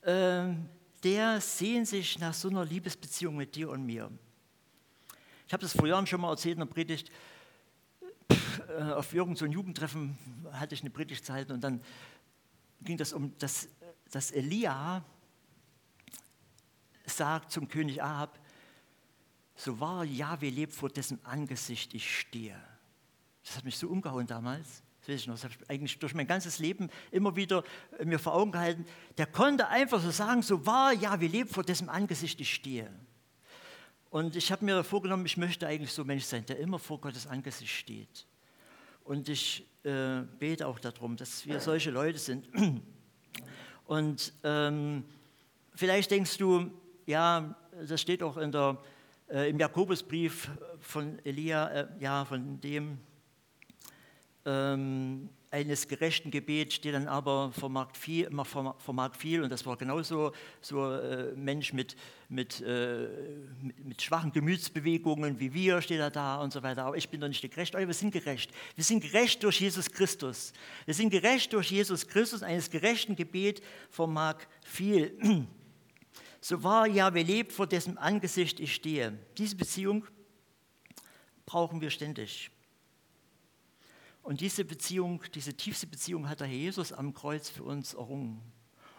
Ähm, 0.03 0.69
der 1.03 1.41
sehnt 1.41 1.87
sich 1.87 2.19
nach 2.19 2.33
so 2.33 2.49
einer 2.49 2.65
Liebesbeziehung 2.65 3.35
mit 3.35 3.55
dir 3.55 3.69
und 3.69 3.85
mir. 3.85 4.09
Ich 5.47 5.53
habe 5.53 5.61
das 5.61 5.73
vor 5.73 5.87
Jahren 5.87 6.07
schon 6.07 6.21
mal 6.21 6.29
erzählt 6.29 6.53
in 6.53 6.59
der 6.59 6.67
Predigt. 6.67 7.11
Äh, 8.29 8.83
auf 8.93 9.13
irgendeinem 9.13 9.51
so 9.51 9.53
Jugendtreffen 9.53 10.17
hatte 10.51 10.75
ich 10.75 10.81
eine 10.81 10.89
Predigt 10.89 11.25
zu 11.25 11.33
und 11.33 11.61
dann 11.61 11.81
ging 12.81 12.97
das 12.97 13.13
um, 13.13 13.37
dass, 13.39 13.67
dass 14.11 14.31
Elia 14.31 15.03
sagt 17.05 17.51
zum 17.51 17.67
König 17.67 18.01
Ahab, 18.01 18.38
so 19.59 19.79
wahr 19.79 20.03
Jahwe 20.03 20.49
lebt, 20.49 20.73
vor 20.73 20.89
dessen 20.89 21.23
Angesicht 21.25 21.93
ich 21.93 22.19
stehe. 22.19 22.55
Das 23.43 23.57
hat 23.57 23.65
mich 23.65 23.77
so 23.77 23.87
umgehauen 23.87 24.27
damals 24.27 24.83
weiß 25.09 25.21
ich 25.21 25.27
noch, 25.27 25.35
das 25.35 25.43
habe 25.43 25.53
ich 25.59 25.69
eigentlich 25.69 25.97
durch 25.99 26.13
mein 26.13 26.27
ganzes 26.27 26.59
Leben 26.59 26.89
immer 27.11 27.35
wieder 27.35 27.63
äh, 27.97 28.05
mir 28.05 28.19
vor 28.19 28.33
Augen 28.33 28.51
gehalten, 28.51 28.85
der 29.17 29.25
konnte 29.25 29.67
einfach 29.67 30.01
so 30.01 30.11
sagen, 30.11 30.41
so 30.41 30.65
wahr, 30.65 30.93
ja, 30.93 31.19
wir 31.19 31.29
leben 31.29 31.49
vor 31.49 31.63
dessen 31.63 31.89
Angesicht 31.89 32.39
ich 32.39 32.53
stehe. 32.53 32.89
Und 34.09 34.35
ich 34.35 34.51
habe 34.51 34.65
mir 34.65 34.83
vorgenommen, 34.83 35.25
ich 35.25 35.37
möchte 35.37 35.67
eigentlich 35.67 35.91
so 35.91 36.03
ein 36.03 36.07
Mensch 36.07 36.23
sein, 36.23 36.45
der 36.45 36.57
immer 36.59 36.79
vor 36.79 36.99
Gottes 36.99 37.27
Angesicht 37.27 37.71
steht. 37.71 38.25
Und 39.03 39.29
ich 39.29 39.65
äh, 39.83 40.21
bete 40.39 40.67
auch 40.67 40.79
darum, 40.79 41.15
dass 41.15 41.45
wir 41.45 41.59
solche 41.59 41.91
Leute 41.91 42.17
sind. 42.17 42.47
Und 43.85 44.33
ähm, 44.43 45.03
vielleicht 45.75 46.11
denkst 46.11 46.37
du, 46.37 46.71
ja, 47.05 47.55
das 47.87 48.01
steht 48.01 48.21
auch 48.21 48.37
in 48.37 48.51
der, 48.51 48.77
äh, 49.29 49.49
im 49.49 49.59
Jakobusbrief 49.59 50.49
von 50.79 51.19
Elia, 51.23 51.67
äh, 51.69 51.87
ja, 51.99 52.25
von 52.25 52.59
dem 52.61 52.97
ähm, 54.45 55.29
eines 55.51 55.87
gerechten 55.87 56.29
Gebets 56.29 56.75
steht 56.75 56.93
dann 56.93 57.07
aber 57.07 57.51
vermag 57.51 57.95
viel, 57.95 58.29
vermag 58.77 59.15
viel 59.15 59.41
und 59.41 59.51
das 59.51 59.65
war 59.65 59.77
genauso 59.77 60.31
so 60.61 60.93
äh, 60.93 61.33
Mensch 61.35 61.73
mit, 61.73 61.95
mit, 62.29 62.61
äh, 62.61 63.07
mit, 63.61 63.85
mit, 63.85 64.01
schwachen 64.01 64.31
Gemütsbewegungen 64.31 65.39
wie 65.39 65.53
wir, 65.53 65.81
steht 65.81 65.99
er 65.99 66.11
da 66.11 66.41
und 66.41 66.53
so 66.53 66.61
weiter. 66.61 66.85
Aber 66.85 66.97
ich 66.97 67.09
bin 67.09 67.19
doch 67.19 67.27
nicht 67.27 67.41
gerecht, 67.41 67.75
aber 67.75 67.87
wir 67.87 67.93
sind 67.93 68.11
gerecht. 68.11 68.51
Wir 68.75 68.83
sind 68.83 69.01
gerecht 69.01 69.43
durch 69.43 69.59
Jesus 69.59 69.89
Christus. 69.89 70.53
Wir 70.85 70.93
sind 70.93 71.09
gerecht 71.09 71.51
durch 71.53 71.71
Jesus 71.71 72.07
Christus. 72.07 72.43
Eines 72.43 72.69
gerechten 72.69 73.15
Gebet 73.15 73.61
vermag 73.89 74.35
viel. 74.63 75.17
So 76.41 76.63
wahr 76.63 76.87
Jahwe 76.87 77.21
lebt, 77.21 77.51
vor 77.51 77.67
dessen 77.67 77.97
Angesicht 77.97 78.59
ich 78.59 78.75
stehe. 78.75 79.17
Diese 79.37 79.55
Beziehung 79.55 80.05
brauchen 81.45 81.81
wir 81.81 81.89
ständig. 81.89 82.51
Und 84.21 84.41
diese 84.41 84.63
Beziehung, 84.63 85.23
diese 85.33 85.53
tiefste 85.53 85.87
Beziehung 85.87 86.29
hat 86.29 86.39
der 86.39 86.47
Herr 86.47 86.55
Jesus 86.55 86.93
am 86.93 87.13
Kreuz 87.13 87.49
für 87.49 87.63
uns 87.63 87.93
errungen. 87.93 88.41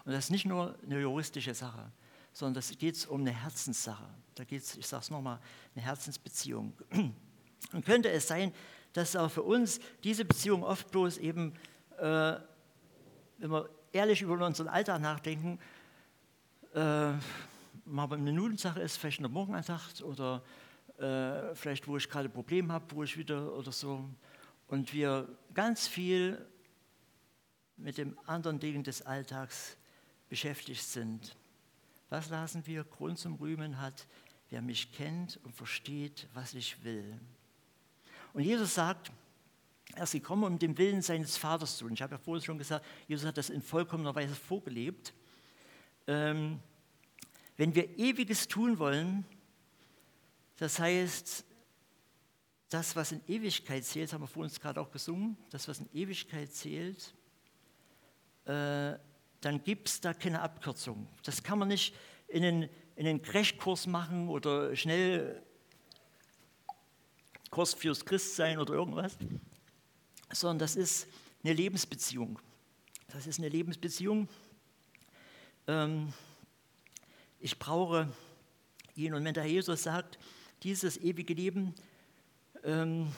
Und 0.04 0.12
das 0.12 0.24
ist 0.24 0.30
nicht 0.30 0.46
nur 0.46 0.76
eine 0.82 1.00
juristische 1.00 1.54
Sache, 1.54 1.92
sondern 2.32 2.54
das 2.54 2.76
geht 2.76 3.06
um 3.06 3.20
eine 3.20 3.32
Herzenssache. 3.32 4.08
Da 4.34 4.44
geht 4.44 4.62
es, 4.62 4.76
ich 4.76 4.86
sage 4.86 5.02
es 5.02 5.10
nochmal, 5.10 5.38
eine 5.74 5.84
Herzensbeziehung. 5.84 6.72
Und 7.72 7.84
könnte 7.84 8.10
es 8.10 8.26
sein, 8.26 8.52
dass 8.92 9.14
auch 9.14 9.30
für 9.30 9.42
uns 9.42 9.78
diese 10.02 10.24
Beziehung 10.24 10.64
oft 10.64 10.90
bloß 10.90 11.18
eben, 11.18 11.54
äh, 11.98 12.36
wenn 13.38 13.50
wir 13.50 13.68
ehrlich 13.92 14.22
über 14.22 14.44
unseren 14.44 14.68
Alltag 14.68 15.00
nachdenken, 15.00 15.58
äh, 16.74 17.12
mal 17.84 18.12
eine 18.12 18.18
Minutensache 18.18 18.80
ist, 18.80 18.96
vielleicht 18.96 19.18
in 19.18 19.24
der 19.24 19.30
Morgenandacht 19.30 20.02
oder 20.02 20.42
äh, 20.98 21.54
vielleicht, 21.54 21.88
wo 21.88 21.96
ich 21.96 22.08
gerade 22.08 22.28
ein 22.28 22.32
Problem 22.32 22.70
habe, 22.70 22.84
wo 22.94 23.02
ich 23.02 23.16
wieder 23.16 23.54
oder 23.56 23.72
so 23.72 24.08
und 24.68 24.92
wir 24.92 25.28
ganz 25.52 25.88
viel 25.88 26.46
mit 27.76 27.98
den 27.98 28.16
anderen 28.26 28.60
Dingen 28.60 28.84
des 28.84 29.02
Alltags 29.02 29.76
beschäftigt 30.28 30.82
sind. 30.82 31.36
Was 32.08 32.28
lassen 32.28 32.66
wir? 32.66 32.84
Grund 32.84 33.18
zum 33.18 33.34
Rühmen 33.34 33.80
hat, 33.80 34.06
wer 34.50 34.62
mich 34.62 34.92
kennt 34.92 35.38
und 35.44 35.54
versteht, 35.54 36.28
was 36.34 36.54
ich 36.54 36.84
will. 36.84 37.18
Und 38.32 38.42
Jesus 38.42 38.74
sagt, 38.74 39.10
er 39.94 40.04
ist 40.04 40.12
gekommen, 40.12 40.44
um 40.44 40.58
den 40.58 40.78
Willen 40.78 41.02
seines 41.02 41.36
Vaters 41.36 41.76
zu 41.76 41.84
tun. 41.84 41.94
Ich 41.94 42.02
habe 42.02 42.14
ja 42.14 42.18
vorhin 42.18 42.44
schon 42.44 42.58
gesagt, 42.58 42.84
Jesus 43.08 43.26
hat 43.26 43.36
das 43.36 43.50
in 43.50 43.62
vollkommener 43.62 44.14
Weise 44.14 44.34
vorgelebt. 44.34 45.12
Ähm, 46.10 46.58
wenn 47.56 47.72
wir 47.72 47.96
Ewiges 47.96 48.48
tun 48.48 48.80
wollen, 48.80 49.24
das 50.56 50.80
heißt, 50.80 51.44
das, 52.68 52.96
was 52.96 53.12
in 53.12 53.20
Ewigkeit 53.28 53.84
zählt, 53.84 54.12
haben 54.12 54.22
wir 54.22 54.26
vor 54.26 54.42
uns 54.42 54.58
gerade 54.58 54.80
auch 54.80 54.90
gesungen, 54.90 55.36
das, 55.50 55.68
was 55.68 55.78
in 55.78 55.88
Ewigkeit 55.94 56.52
zählt, 56.52 57.14
äh, 58.44 58.98
dann 59.40 59.62
gibt 59.62 59.88
es 59.88 60.00
da 60.00 60.12
keine 60.12 60.42
Abkürzung. 60.42 61.06
Das 61.22 61.44
kann 61.44 61.60
man 61.60 61.68
nicht 61.68 61.94
in 62.26 62.42
einen, 62.42 62.68
in 62.96 63.06
einen 63.06 63.22
Crashkurs 63.22 63.86
machen 63.86 64.28
oder 64.28 64.74
schnell 64.74 65.40
Kurs 67.50 67.72
fürs 67.74 68.04
Christsein 68.04 68.58
oder 68.58 68.74
irgendwas, 68.74 69.16
sondern 70.32 70.58
das 70.58 70.74
ist 70.74 71.06
eine 71.44 71.52
Lebensbeziehung. 71.52 72.40
Das 73.06 73.28
ist 73.28 73.38
eine 73.38 73.48
Lebensbeziehung. 73.48 74.28
Ähm, 75.70 76.12
ich 77.38 77.60
brauche 77.60 78.08
ihn. 78.96 79.14
Und 79.14 79.24
wenn 79.24 79.34
der 79.34 79.46
Jesus 79.46 79.84
sagt, 79.84 80.18
dieses 80.64 80.96
ewige 80.96 81.32
Leben, 81.32 81.74
ähm, 82.64 83.12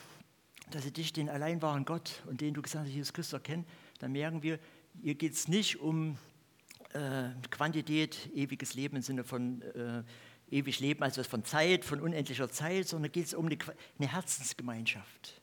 dass 0.71 0.83
sie 0.83 0.93
dich, 0.93 1.15
den 1.15 1.31
allein 1.31 1.63
wahren 1.63 1.87
Gott 1.87 2.23
und 2.27 2.43
den 2.43 2.53
du 2.53 2.61
gesagt 2.61 2.85
hast, 2.85 2.93
Jesus 2.93 3.15
Christus 3.15 3.33
erkennen, 3.33 3.65
dann 4.01 4.13
merken 4.13 4.43
wir, 4.43 4.59
hier 5.01 5.15
geht 5.15 5.33
es 5.33 5.49
nicht 5.49 5.81
um 5.81 6.19
äh, 6.93 7.31
Quantität, 7.51 8.31
ewiges 8.35 8.75
Leben 8.75 8.97
im 8.97 9.03
Sinne 9.03 9.25
von 9.25 9.63
äh, 9.63 10.03
ewig 10.51 10.79
Leben, 10.81 11.03
also 11.03 11.25
von 11.25 11.47
Zeit, 11.47 11.87
von 11.87 12.03
unendlicher 12.03 12.51
Zeit, 12.51 12.87
sondern 12.87 13.11
geht 13.11 13.27
es 13.27 13.35
um 13.35 13.47
eine, 13.47 13.57
eine 13.99 14.13
Herzensgemeinschaft. 14.13 15.41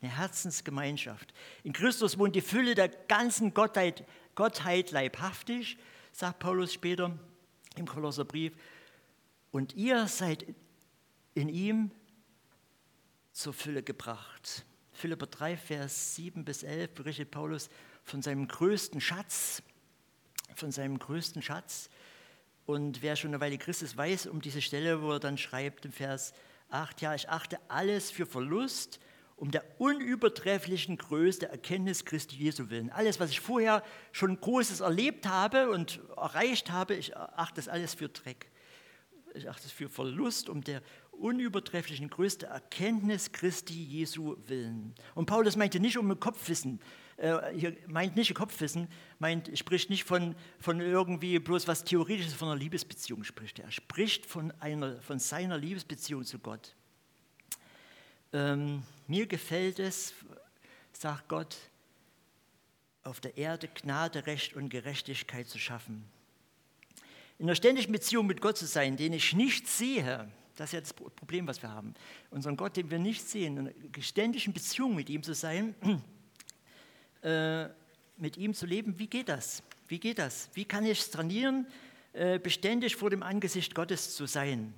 Eine 0.00 0.16
Herzensgemeinschaft. 0.16 1.34
In 1.64 1.74
Christus 1.74 2.16
wohnt 2.18 2.34
die 2.34 2.40
Fülle 2.40 2.74
der 2.74 2.88
ganzen 2.88 3.52
Gottheit, 3.52 4.06
Gottheit 4.34 4.90
leibhaftig, 4.90 5.76
sagt 6.16 6.38
Paulus 6.38 6.72
später 6.72 7.16
im 7.76 7.86
Kolosserbrief. 7.86 8.54
Und 9.50 9.74
ihr 9.74 10.08
seid 10.08 10.46
in 11.34 11.50
ihm 11.50 11.90
zur 13.32 13.52
Fülle 13.52 13.82
gebracht. 13.82 14.64
Philipper 14.92 15.26
3, 15.26 15.58
Vers 15.58 16.14
7 16.14 16.42
bis 16.42 16.62
11 16.62 16.94
berichtet 16.94 17.30
Paulus 17.30 17.68
von 18.02 18.22
seinem 18.22 18.48
größten 18.48 19.02
Schatz, 19.02 19.62
von 20.54 20.72
seinem 20.72 20.98
größten 20.98 21.42
Schatz. 21.42 21.90
Und 22.64 23.02
wer 23.02 23.14
schon 23.14 23.32
eine 23.32 23.40
Weile 23.42 23.58
Christus 23.58 23.94
weiß, 23.94 24.26
um 24.26 24.40
diese 24.40 24.62
Stelle, 24.62 25.02
wo 25.02 25.12
er 25.12 25.20
dann 25.20 25.36
schreibt 25.36 25.84
im 25.84 25.92
Vers 25.92 26.32
8, 26.70 27.02
ja, 27.02 27.14
ich 27.14 27.28
achte 27.28 27.58
alles 27.68 28.10
für 28.10 28.24
Verlust, 28.24 29.00
um 29.36 29.50
der 29.50 29.64
unübertrefflichen 29.78 30.96
Größe 30.96 31.40
der 31.40 31.50
Erkenntnis 31.50 32.04
Christi 32.04 32.36
Jesu 32.36 32.70
willen. 32.70 32.90
Alles, 32.90 33.20
was 33.20 33.30
ich 33.30 33.40
vorher 33.40 33.82
schon 34.12 34.40
Großes 34.40 34.80
erlebt 34.80 35.26
habe 35.26 35.70
und 35.70 36.00
erreicht 36.16 36.70
habe, 36.70 36.94
ich 36.94 37.16
achte 37.16 37.56
das 37.56 37.68
alles 37.68 37.94
für 37.94 38.08
Dreck. 38.08 38.50
Ich 39.34 39.48
achte 39.50 39.66
es 39.66 39.72
für 39.72 39.90
Verlust, 39.90 40.48
um 40.48 40.62
der 40.62 40.80
unübertrefflichen, 41.12 42.08
größte 42.08 42.46
Erkenntnis 42.46 43.32
Christi 43.32 43.74
Jesu 43.74 44.36
willen. 44.46 44.94
Und 45.14 45.26
Paulus 45.26 45.56
meinte 45.56 45.80
nicht 45.80 45.98
um 45.98 46.18
Kopfwissen, 46.18 46.80
äh, 47.18 47.52
hier 47.54 47.76
meint 47.86 48.16
nicht 48.16 48.34
Kopfwissen, 48.34 48.88
meint, 49.18 49.56
spricht 49.58 49.90
nicht 49.90 50.04
von, 50.04 50.34
von 50.58 50.80
irgendwie 50.80 51.38
bloß 51.38 51.66
was 51.66 51.84
Theoretisches, 51.84 52.34
von 52.34 52.48
einer 52.48 52.58
Liebesbeziehung 52.58 53.24
spricht. 53.24 53.58
Er 53.58 53.70
spricht 53.70 54.26
von, 54.26 54.52
einer, 54.60 55.00
von 55.02 55.18
seiner 55.18 55.58
Liebesbeziehung 55.58 56.24
zu 56.24 56.38
Gott. 56.38 56.75
Ähm, 58.32 58.82
mir 59.06 59.26
gefällt 59.26 59.78
es, 59.78 60.12
sagt 60.92 61.28
Gott, 61.28 61.56
auf 63.02 63.20
der 63.20 63.36
Erde 63.36 63.68
Gnade, 63.68 64.26
Recht 64.26 64.54
und 64.54 64.68
Gerechtigkeit 64.68 65.48
zu 65.48 65.58
schaffen. 65.58 66.04
In 67.38 67.46
einer 67.46 67.54
ständigen 67.54 67.92
Beziehung 67.92 68.26
mit 68.26 68.40
Gott 68.40 68.56
zu 68.56 68.66
sein, 68.66 68.96
den 68.96 69.12
ich 69.12 69.32
nicht 69.34 69.68
sehe, 69.68 70.28
das 70.56 70.70
ist 70.70 70.72
ja 70.72 70.80
das 70.80 70.94
Problem, 70.94 71.46
was 71.46 71.62
wir 71.62 71.70
haben. 71.70 71.94
Unseren 72.30 72.56
Gott, 72.56 72.76
den 72.76 72.90
wir 72.90 72.98
nicht 72.98 73.28
sehen, 73.28 73.58
in 73.58 73.68
einer 73.68 74.02
ständigen 74.02 74.52
Beziehung 74.52 74.94
mit 74.94 75.10
ihm 75.10 75.22
zu 75.22 75.34
sein, 75.34 75.74
äh, 77.22 77.68
mit 78.16 78.38
ihm 78.38 78.54
zu 78.54 78.64
leben, 78.64 78.98
wie 78.98 79.06
geht 79.06 79.28
das? 79.28 79.62
Wie 79.86 80.00
geht 80.00 80.18
das? 80.18 80.48
Wie 80.54 80.64
kann 80.64 80.84
ich 80.84 81.00
es 81.00 81.10
trainieren, 81.10 81.66
äh, 82.14 82.38
beständig 82.38 82.96
vor 82.96 83.10
dem 83.10 83.22
Angesicht 83.22 83.74
Gottes 83.74 84.16
zu 84.16 84.26
sein? 84.26 84.72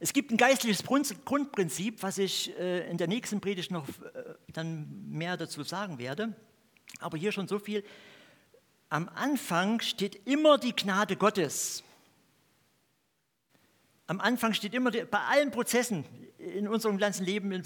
Es 0.00 0.12
gibt 0.12 0.30
ein 0.30 0.36
geistliches 0.36 0.84
Grundprinzip, 0.84 2.02
was 2.02 2.18
ich 2.18 2.56
äh, 2.58 2.88
in 2.88 2.98
der 2.98 3.08
nächsten 3.08 3.40
Predigt 3.40 3.72
noch 3.72 3.88
äh, 3.88 4.34
dann 4.52 5.08
mehr 5.08 5.36
dazu 5.36 5.64
sagen 5.64 5.98
werde. 5.98 6.34
Aber 7.00 7.18
hier 7.18 7.32
schon 7.32 7.48
so 7.48 7.58
viel. 7.58 7.84
Am 8.90 9.08
Anfang 9.08 9.80
steht 9.80 10.26
immer 10.26 10.56
die 10.56 10.74
Gnade 10.74 11.16
Gottes. 11.16 11.82
Am 14.06 14.20
Anfang 14.20 14.54
steht 14.54 14.72
immer, 14.72 14.90
bei 14.90 15.18
allen 15.18 15.50
Prozessen 15.50 16.04
in 16.38 16.68
unserem 16.68 16.96
ganzen 16.96 17.26
Leben, 17.26 17.52
in 17.52 17.62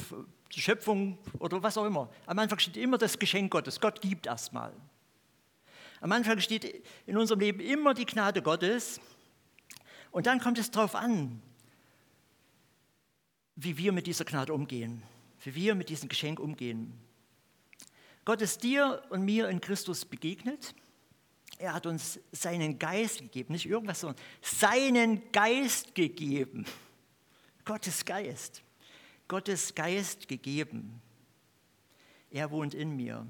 Schöpfung 0.49 1.19
oder 1.39 1.63
was 1.63 1.79
auch 1.79 1.85
immer, 1.85 2.11
am 2.27 2.39
Anfang 2.39 2.59
steht 2.59 2.77
immer 2.77 2.99
das 2.99 3.19
Geschenk 3.19 3.53
Gottes. 3.53 3.79
Gott 3.79 4.01
gibt 4.01 4.27
erstmal. 4.27 4.73
Am 6.01 6.11
Anfang 6.11 6.41
steht 6.41 6.83
in 7.07 7.17
unserem 7.17 7.41
Leben 7.41 7.61
immer 7.61 7.95
die 7.95 8.07
Gnade 8.07 8.43
Gottes. 8.43 9.01
Und 10.11 10.27
dann 10.27 10.41
kommt 10.41 10.59
es 10.59 10.71
darauf 10.71 10.97
an, 10.97 11.41
wie 13.57 13.77
wir 13.77 13.93
mit 13.93 14.07
dieser 14.07 14.25
Gnade 14.25 14.53
umgehen, 14.53 15.03
wie 15.43 15.55
wir 15.55 15.75
mit 15.75 15.89
diesem 15.89 16.09
Geschenk 16.09 16.41
umgehen. 16.41 16.93
Gott 18.25 18.41
ist 18.41 18.63
dir 18.63 19.03
und 19.11 19.25
mir 19.25 19.49
in 19.49 19.61
Christus 19.61 20.05
begegnet. 20.05 20.75
Er 21.59 21.75
hat 21.75 21.87
uns 21.87 22.21
seinen 22.33 22.79
Geist 22.79 23.19
gegeben, 23.19 23.53
nicht 23.53 23.67
irgendwas, 23.67 24.01
sondern 24.01 24.23
seinen 24.41 25.31
Geist 25.33 25.95
gegeben. 25.95 26.65
Gottes 27.65 28.05
Geist. 28.05 28.63
Gottes 29.29 29.75
Geist 29.75 30.29
gegeben. 30.29 31.01
Er 32.31 32.51
wohnt 32.51 32.75
in 32.75 32.97
mir. 32.97 33.27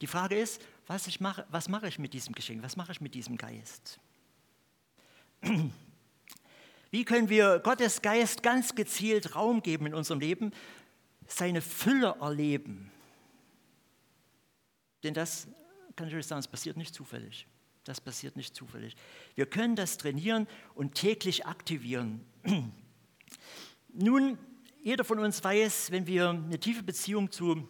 Die 0.00 0.06
Frage 0.06 0.38
ist, 0.38 0.60
was, 0.86 1.06
ich 1.06 1.20
mache, 1.20 1.46
was 1.50 1.68
mache 1.68 1.88
ich 1.88 1.98
mit 1.98 2.12
diesem 2.14 2.34
Geschenk? 2.34 2.62
Was 2.62 2.76
mache 2.76 2.92
ich 2.92 3.00
mit 3.00 3.14
diesem 3.14 3.36
Geist? 3.36 3.98
Wie 6.90 7.04
können 7.04 7.28
wir 7.28 7.60
Gottes 7.60 8.02
Geist 8.02 8.42
ganz 8.42 8.74
gezielt 8.74 9.36
Raum 9.36 9.62
geben 9.62 9.86
in 9.86 9.94
unserem 9.94 10.20
Leben, 10.20 10.52
seine 11.26 11.60
Fülle 11.60 12.16
erleben? 12.20 12.90
Denn 15.04 15.14
das 15.14 15.46
kann 15.96 16.08
ich 16.08 16.14
euch 16.14 16.26
sagen, 16.26 16.40
es 16.40 16.48
passiert 16.48 16.76
nicht 16.76 16.94
zufällig. 16.94 17.46
Das 17.84 18.00
passiert 18.00 18.36
nicht 18.36 18.54
zufällig. 18.54 18.96
Wir 19.34 19.46
können 19.46 19.76
das 19.76 19.98
trainieren 19.98 20.46
und 20.74 20.94
täglich 20.94 21.46
aktivieren. 21.46 22.24
Nun, 23.88 24.38
jeder 24.82 25.04
von 25.04 25.18
uns 25.18 25.42
weiß, 25.42 25.90
wenn 25.90 26.06
wir 26.06 26.30
eine 26.30 26.58
tiefe 26.58 26.82
Beziehung 26.82 27.30
zu 27.30 27.68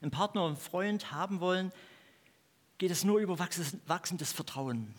einem 0.00 0.10
Partner 0.10 0.44
und 0.44 0.58
Freund 0.58 1.10
haben 1.10 1.40
wollen, 1.40 1.72
geht 2.78 2.90
es 2.90 3.04
nur 3.04 3.18
über 3.18 3.38
wachsendes 3.38 4.32
Vertrauen. 4.32 4.94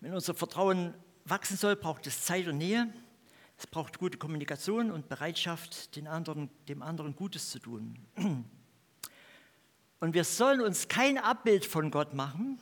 Wenn 0.00 0.14
unser 0.14 0.34
Vertrauen 0.34 0.94
wachsen 1.24 1.56
soll, 1.56 1.76
braucht 1.76 2.06
es 2.06 2.24
Zeit 2.24 2.46
und 2.48 2.58
Nähe. 2.58 2.92
Es 3.58 3.66
braucht 3.66 3.98
gute 3.98 4.18
Kommunikation 4.18 4.90
und 4.90 5.08
Bereitschaft, 5.08 5.94
den 5.96 6.08
anderen, 6.08 6.50
dem 6.68 6.82
anderen 6.82 7.14
Gutes 7.14 7.50
zu 7.50 7.58
tun. 7.58 7.96
Und 10.00 10.14
wir 10.14 10.24
sollen 10.24 10.60
uns 10.60 10.88
kein 10.88 11.16
Abbild 11.16 11.64
von 11.64 11.92
Gott 11.92 12.12
machen, 12.12 12.58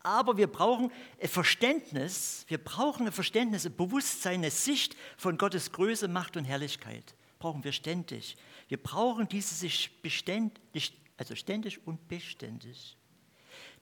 aber 0.00 0.36
wir 0.36 0.46
brauchen 0.46 0.92
ein 1.20 1.28
Verständnis, 1.28 2.44
wir 2.46 2.58
brauchen 2.58 3.06
ein 3.06 3.12
Verständnis, 3.12 3.66
ein 3.66 3.74
Bewusstsein, 3.74 4.36
eine 4.36 4.50
Sicht 4.50 4.96
von 5.16 5.36
Gottes 5.36 5.72
Größe, 5.72 6.06
Macht 6.06 6.36
und 6.36 6.44
Herrlichkeit. 6.44 7.14
Brauchen 7.40 7.64
wir 7.64 7.72
ständig. 7.72 8.36
Wir 8.68 8.80
brauchen 8.80 9.28
diese 9.28 9.54
sich 9.54 10.00
beständig, 10.00 10.96
also 11.16 11.34
ständig 11.34 11.86
und 11.86 12.06
beständig. 12.06 12.96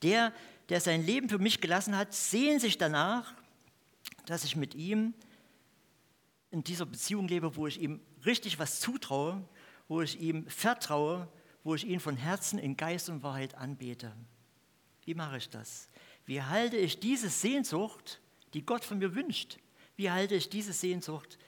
Der, 0.02 0.32
der 0.68 0.80
sein 0.80 1.04
Leben 1.04 1.28
für 1.28 1.38
mich 1.38 1.60
gelassen 1.60 1.96
hat, 1.96 2.14
sehnt 2.14 2.62
sich 2.62 2.78
danach, 2.78 3.34
dass 4.26 4.44
ich 4.44 4.56
mit 4.56 4.74
ihm 4.74 5.14
in 6.50 6.62
dieser 6.62 6.86
Beziehung 6.86 7.28
lebe, 7.28 7.56
wo 7.56 7.66
ich 7.66 7.80
ihm 7.80 8.00
richtig 8.24 8.58
was 8.58 8.80
zutraue, 8.80 9.42
wo 9.88 10.02
ich 10.02 10.20
ihm 10.20 10.46
vertraue, 10.48 11.28
wo 11.64 11.74
ich 11.74 11.86
ihn 11.86 12.00
von 12.00 12.16
Herzen 12.16 12.58
in 12.58 12.76
Geist 12.76 13.08
und 13.08 13.22
Wahrheit 13.22 13.54
anbete. 13.54 14.12
Wie 15.04 15.14
mache 15.14 15.38
ich 15.38 15.48
das? 15.48 15.88
Wie 16.24 16.42
halte 16.42 16.76
ich 16.76 17.00
diese 17.00 17.28
Sehnsucht, 17.28 18.20
die 18.54 18.64
Gott 18.64 18.84
von 18.84 18.98
mir 18.98 19.14
wünscht, 19.14 19.58
wie 19.96 20.10
halte 20.10 20.34
ich 20.34 20.48
diese 20.48 20.72
Sehnsucht, 20.72 21.38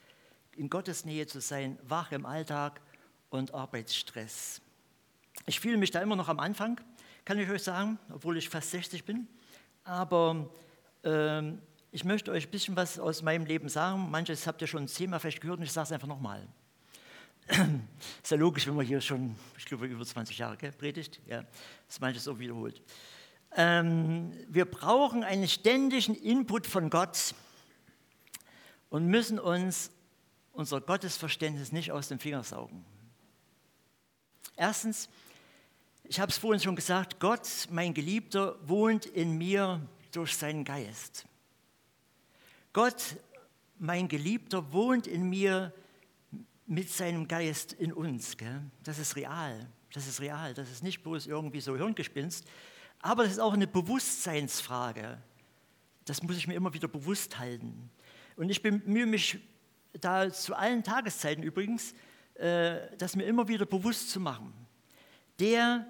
in 0.57 0.71
Gottes 0.71 1.05
Nähe 1.05 1.27
zu 1.27 1.41
sein, 1.41 1.79
wach 1.83 2.12
im 2.12 2.27
Alltag 2.27 2.81
und 3.31 3.55
Arbeitsstress? 3.55 4.61
Ich 5.47 5.61
fühle 5.61 5.77
mich 5.77 5.91
da 5.91 6.01
immer 6.01 6.17
noch 6.17 6.29
am 6.29 6.41
Anfang, 6.41 6.81
kann 7.25 7.38
ich 7.38 7.49
euch 7.49 7.62
sagen, 7.62 7.99
obwohl 8.12 8.38
ich 8.38 8.49
fast 8.49 8.71
60 8.71 9.05
bin. 9.05 9.29
Aber 9.85 10.51
ähm, 11.05 11.61
ich 11.90 12.05
möchte 12.05 12.31
euch 12.31 12.46
ein 12.46 12.51
bisschen 12.51 12.77
was 12.77 12.98
aus 12.98 13.22
meinem 13.22 13.46
Leben 13.46 13.68
sagen. 13.68 14.11
Manches 14.11 14.46
habt 14.46 14.61
ihr 14.61 14.66
schon 14.66 14.88
zehnmal 14.88 15.20
vielleicht 15.20 15.40
gehört 15.40 15.59
und 15.59 15.64
ich 15.64 15.72
sage 15.72 15.87
es 15.87 15.92
einfach 15.92 16.09
nochmal. 16.09 16.46
Ist 17.48 18.31
ja 18.31 18.37
logisch, 18.37 18.66
wenn 18.66 18.77
man 18.77 18.85
hier 18.85 19.01
schon, 19.01 19.35
ich 19.57 19.64
glaube, 19.64 19.87
über 19.87 20.05
20 20.05 20.37
Jahre 20.37 20.57
gell, 20.59 20.72
predigt. 20.72 21.20
Ja, 21.27 21.44
ist 21.88 22.01
manches 22.01 22.24
so 22.24 22.38
wiederholt. 22.38 22.83
Ähm, 23.57 24.33
wir 24.48 24.66
brauchen 24.66 25.24
einen 25.24 25.48
ständigen 25.48 26.14
Input 26.14 26.66
von 26.66 26.90
Gott 26.90 27.35
und 28.90 29.07
müssen 29.07 29.38
uns 29.38 29.90
unser 30.53 30.83
Gottesverständnis 30.83 31.72
nicht 31.72 31.90
aus 31.90 32.09
den 32.09 32.18
Fingern 32.18 32.42
saugen. 32.42 32.85
Erstens, 34.57 35.09
ich 36.05 36.20
habe 36.20 36.31
es 36.31 36.37
vorhin 36.37 36.61
schon 36.61 36.77
gesagt, 36.77 37.18
Gott, 37.20 37.48
mein 37.70 37.94
Geliebter, 37.94 38.57
wohnt 38.68 39.07
in 39.07 39.38
mir 39.38 39.81
durch 40.12 40.37
seinen 40.37 40.64
Geist. 40.64 41.28
Gott, 42.79 43.17
mein 43.81 44.07
Geliebter, 44.07 44.73
wohnt 44.73 45.09
in 45.09 45.29
mir 45.29 45.75
mit 46.64 46.88
seinem 46.88 47.27
Geist 47.27 47.73
in 47.73 47.93
uns. 47.93 48.37
Gell? 48.37 48.61
Das 48.85 49.01
ist 49.01 49.17
real. 49.17 49.69
Das 49.93 50.07
ist 50.07 50.21
real. 50.21 50.55
Das 50.55 50.71
ist 50.71 50.85
nicht 50.85 51.03
bloß 51.03 51.27
irgendwie 51.27 51.61
so 51.61 51.77
Hirngespinst. 51.77 52.47
Aber 53.01 53.25
das 53.25 53.33
ist 53.33 53.41
auch 53.41 53.55
eine 53.55 53.67
Bewusstseinsfrage. 53.67 55.21
Das 56.05 56.23
muss 56.23 56.37
ich 56.37 56.47
mir 56.47 56.55
immer 56.55 56.73
wieder 56.73 56.87
bewusst 56.87 57.41
halten. 57.41 57.91
Und 58.37 58.49
ich 58.49 58.62
bemühe 58.62 59.07
mich 59.07 59.41
da 60.01 60.33
zu 60.33 60.55
allen 60.55 60.85
Tageszeiten 60.85 61.43
übrigens, 61.43 61.97
äh, 62.35 62.97
das 62.97 63.17
mir 63.17 63.25
immer 63.25 63.49
wieder 63.49 63.67
bewusst 63.67 64.11
zu 64.11 64.21
machen. 64.21 64.55
Der, 65.41 65.85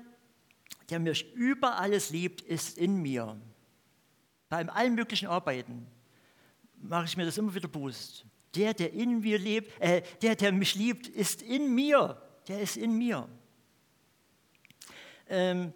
der 0.88 1.01
mich 1.01 1.35
über 1.35 1.79
alles 1.79 2.09
liebt, 2.09 2.40
ist 2.40 2.79
in 2.79 2.96
mir. 3.03 3.38
Bei 4.48 4.66
allen 4.66 4.94
möglichen 4.94 5.29
Arbeiten 5.29 5.87
mache 6.81 7.07
ich 7.07 7.17
mir 7.17 7.25
das 7.25 7.38
immer 7.38 7.55
wieder 7.55 7.69
bewusst. 7.69 8.25
Der, 8.55 8.75
der 8.75 8.93
in 8.93 9.21
mir 9.21 9.38
lebt, 9.38 9.81
äh, 9.81 10.03
der, 10.23 10.37
der 10.37 10.53
mich 10.53 10.75
liebt, 10.75 11.07
ist 11.07 11.43
in 11.43 11.75
mir. 11.75 12.21
Der 12.49 12.61
ist 12.61 12.77
in 12.77 12.97
mir. 12.97 13.29
Ähm, 15.29 15.73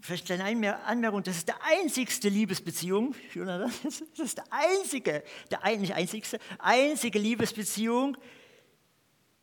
vielleicht 0.00 0.30
eine 0.30 0.82
Anmerkung, 0.84 1.22
das 1.22 1.36
ist 1.36 1.48
die 1.48 1.54
einzigste 1.60 2.28
Liebesbeziehung, 2.28 3.14
das 3.34 4.00
ist 4.18 4.38
die 4.38 4.42
einzige, 4.50 5.22
der 5.50 5.78
nicht 5.78 5.94
einzigste, 5.94 6.40
einzige 6.58 7.18
Liebesbeziehung, 7.18 8.16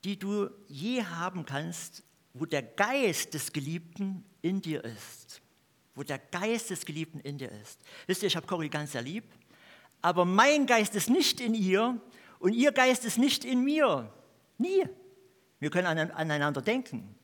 die 0.03 0.19
du 0.19 0.49
je 0.67 1.03
haben 1.03 1.45
kannst, 1.45 2.03
wo 2.33 2.45
der 2.45 2.61
Geist 2.61 3.33
des 3.33 3.53
Geliebten 3.53 4.25
in 4.41 4.61
dir 4.61 4.83
ist. 4.83 5.41
Wo 5.95 6.03
der 6.03 6.19
Geist 6.19 6.69
des 6.69 6.85
Geliebten 6.85 7.19
in 7.21 7.37
dir 7.37 7.51
ist. 7.51 7.81
Wisst 8.05 8.21
ihr, 8.21 8.27
ich 8.27 8.35
habe 8.35 8.45
Cory 8.45 8.69
ganz 8.69 8.91
sehr 8.91 9.01
lieb 9.01 9.23
aber 10.01 10.25
mein 10.25 10.65
Geist 10.65 10.95
ist 10.95 11.09
nicht 11.09 11.39
in 11.39 11.53
ihr 11.53 11.99
und 12.39 12.53
ihr 12.53 12.71
Geist 12.71 13.05
ist 13.05 13.17
nicht 13.17 13.45
in 13.45 13.63
mir. 13.63 14.11
Nie. 14.57 14.87
Wir 15.59 15.69
können 15.69 15.87
aneinander 15.87 16.61
denken. 16.61 17.15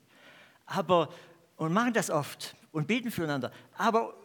Aber, 0.65 1.09
und 1.55 1.73
machen 1.73 1.93
das 1.93 2.09
oft 2.09 2.55
und 2.71 2.87
beten 2.87 3.11
füreinander. 3.11 3.51
Aber 3.77 4.15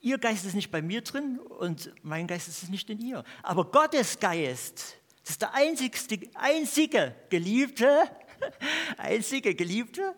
ihr 0.00 0.18
Geist 0.18 0.44
ist 0.44 0.54
nicht 0.54 0.70
bei 0.70 0.82
mir 0.82 1.02
drin 1.02 1.38
und 1.38 1.92
mein 2.02 2.26
Geist 2.26 2.48
ist 2.48 2.68
nicht 2.70 2.90
in 2.90 3.00
ihr. 3.00 3.24
Aber 3.42 3.64
Gottes 3.70 4.18
Geist, 4.18 4.96
das 5.22 5.30
ist 5.30 5.42
der 5.42 5.54
einzigste, 5.54 6.18
einzige 6.34 7.14
Geliebte, 7.28 8.10
einzige 8.96 9.54
Geliebte, 9.54 10.14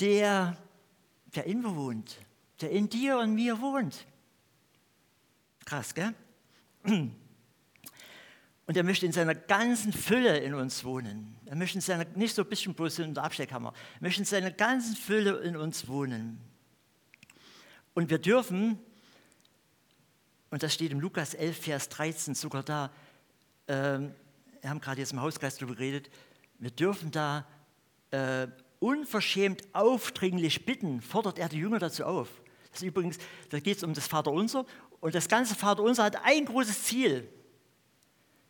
der, 0.00 0.56
der 1.34 1.44
in 1.44 1.62
mir 1.62 1.74
wohnt, 1.74 2.18
der 2.60 2.70
in 2.70 2.88
dir 2.88 3.18
und 3.18 3.34
mir 3.34 3.60
wohnt. 3.60 4.06
Krass, 5.64 5.94
gell? 5.94 6.14
Und 6.84 8.76
er 8.76 8.84
möchte 8.84 9.04
in 9.04 9.12
seiner 9.12 9.34
ganzen 9.34 9.92
Fülle 9.92 10.38
in 10.38 10.54
uns 10.54 10.84
wohnen. 10.84 11.36
Er 11.46 11.56
möchte 11.56 11.78
in 11.78 11.80
seiner, 11.80 12.04
nicht 12.14 12.34
so 12.34 12.42
ein 12.42 12.48
bisschen 12.48 12.74
bloß 12.74 13.00
in 13.00 13.14
der 13.14 13.24
Abstellkammer, 13.24 13.72
er 13.96 14.02
möchte 14.02 14.20
in 14.20 14.26
seiner 14.26 14.52
ganzen 14.52 14.94
Fülle 14.94 15.38
in 15.40 15.56
uns 15.56 15.88
wohnen. 15.88 16.40
Und 17.94 18.10
wir 18.10 18.18
dürfen, 18.18 18.78
und 20.50 20.62
das 20.62 20.72
steht 20.72 20.92
im 20.92 21.00
Lukas 21.00 21.34
11, 21.34 21.58
Vers 21.58 21.88
13 21.88 22.34
sogar 22.34 22.62
da, 22.62 22.92
ähm, 23.66 24.14
wir 24.60 24.70
haben 24.70 24.80
gerade 24.80 25.00
jetzt 25.00 25.12
im 25.12 25.20
Hauskreis 25.20 25.56
darüber 25.56 25.74
geredet, 25.74 26.10
wir 26.60 26.70
dürfen 26.70 27.10
da 27.10 27.46
äh, 28.10 28.46
unverschämt 28.78 29.62
aufdringlich 29.72 30.64
bitten, 30.64 31.00
fordert 31.00 31.38
er 31.38 31.48
die 31.48 31.58
Jünger 31.58 31.78
dazu 31.78 32.04
auf. 32.04 32.28
Das 32.70 32.82
ist 32.82 32.86
übrigens, 32.86 33.18
da 33.48 33.58
geht 33.58 33.78
es 33.78 33.82
um 33.82 33.94
das 33.94 34.06
Vaterunser 34.06 34.64
und 35.00 35.14
das 35.14 35.28
ganze 35.28 35.54
Vaterunser 35.54 36.04
hat 36.04 36.24
ein 36.24 36.44
großes 36.44 36.84
Ziel. 36.84 37.28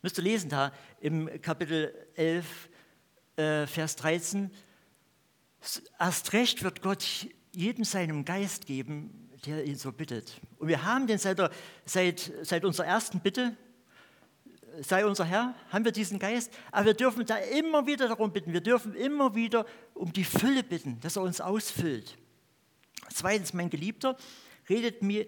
Müsst 0.01 0.17
ihr 0.17 0.23
lesen 0.23 0.49
da 0.49 0.73
im 0.99 1.29
Kapitel 1.41 1.93
11, 2.15 2.69
äh, 3.37 3.67
Vers 3.67 3.95
13. 3.97 4.51
Erst 5.99 6.33
recht 6.33 6.63
wird 6.63 6.81
Gott 6.81 7.27
jedem 7.53 7.83
seinem 7.83 8.25
Geist 8.25 8.65
geben, 8.65 9.29
der 9.45 9.63
ihn 9.63 9.75
so 9.75 9.91
bittet. 9.91 10.41
Und 10.57 10.67
wir 10.67 10.83
haben 10.83 11.07
den 11.07 11.17
seit, 11.17 11.39
seit, 11.85 12.31
seit 12.41 12.65
unserer 12.65 12.87
ersten 12.87 13.19
Bitte, 13.19 13.55
sei 14.81 15.05
unser 15.05 15.25
Herr, 15.25 15.53
haben 15.69 15.85
wir 15.85 15.91
diesen 15.91 16.19
Geist. 16.19 16.51
Aber 16.71 16.87
wir 16.87 16.93
dürfen 16.93 17.25
da 17.25 17.37
immer 17.37 17.85
wieder 17.85 18.07
darum 18.07 18.31
bitten. 18.31 18.53
Wir 18.53 18.61
dürfen 18.61 18.95
immer 18.95 19.35
wieder 19.35 19.65
um 19.93 20.11
die 20.11 20.23
Fülle 20.23 20.63
bitten, 20.63 20.99
dass 21.01 21.15
er 21.15 21.23
uns 21.23 21.41
ausfüllt. 21.41 22.17
Zweitens, 23.09 23.53
mein 23.53 23.69
Geliebter 23.69 24.17
redet 24.69 25.01
mir 25.01 25.25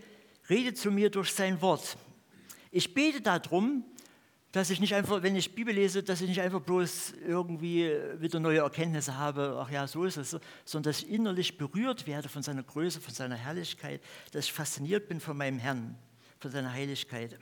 redet 0.50 0.78
zu 0.78 0.92
mir 0.92 1.10
durch 1.10 1.32
sein 1.32 1.62
Wort. 1.62 1.98
Ich 2.72 2.94
bete 2.94 3.22
darum, 3.22 3.84
dass 4.54 4.70
ich 4.70 4.80
nicht 4.80 4.94
einfach, 4.94 5.24
wenn 5.24 5.36
ich 5.36 5.56
Bibel 5.56 5.74
lese, 5.74 6.04
dass 6.04 6.22
ich 6.22 6.30
nicht 6.30 6.42
einfach 6.42 6.62
bloß 6.62 7.14
irgendwie 7.28 7.92
wieder 8.20 8.40
neue 8.40 8.60
Erkenntnisse 8.60 9.18
habe, 9.18 9.60
ach 9.60 9.70
ja, 9.72 9.88
so 9.88 10.06
ist 10.06 10.18
es, 10.18 10.38
sondern 10.64 10.92
dass 10.92 11.02
ich 11.02 11.10
innerlich 11.10 11.58
berührt 11.58 12.06
werde 12.06 12.30
von 12.30 12.44
seiner 12.44 12.62
Größe, 12.62 13.02
von 13.02 13.14
seiner 13.14 13.36
Herrlichkeit, 13.36 14.02
dass 14.32 14.46
ich 14.46 14.54
fasziniert 14.54 15.08
bin 15.08 15.20
von 15.20 15.36
meinem 15.36 15.58
Herrn, 15.58 15.96
von 16.40 16.52
seiner 16.52 16.72
Heiligkeit. 16.72 17.40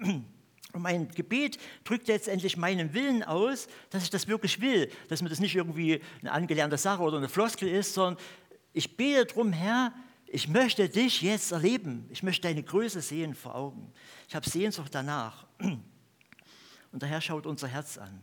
Und 0.73 0.83
mein 0.83 1.09
Gebet 1.09 1.57
drückt 1.83 2.07
letztendlich 2.07 2.55
meinen 2.55 2.93
Willen 2.93 3.23
aus, 3.23 3.67
dass 3.89 4.03
ich 4.03 4.09
das 4.09 4.29
wirklich 4.29 4.61
will, 4.61 4.89
dass 5.09 5.21
mir 5.21 5.27
das 5.27 5.41
nicht 5.41 5.55
irgendwie 5.55 5.99
eine 6.21 6.31
angelernte 6.31 6.77
Sache 6.77 7.01
oder 7.01 7.17
eine 7.17 7.27
Floskel 7.27 7.67
ist, 7.67 7.93
sondern 7.93 8.23
ich 8.71 8.95
bete 8.95 9.25
darum, 9.25 9.51
Herr, 9.51 9.93
ich 10.33 10.47
möchte 10.47 10.87
dich 10.87 11.21
jetzt 11.21 11.51
erleben. 11.51 12.07
Ich 12.09 12.23
möchte 12.23 12.47
deine 12.47 12.63
Größe 12.63 13.01
sehen 13.01 13.35
vor 13.35 13.53
Augen. 13.53 13.91
Ich 14.29 14.35
habe 14.35 14.49
Sehnsucht 14.49 14.95
danach. 14.95 15.45
Und 15.59 17.01
der 17.01 17.09
Herr 17.09 17.19
schaut 17.19 17.45
unser 17.45 17.67
Herz 17.67 17.97
an. 17.97 18.21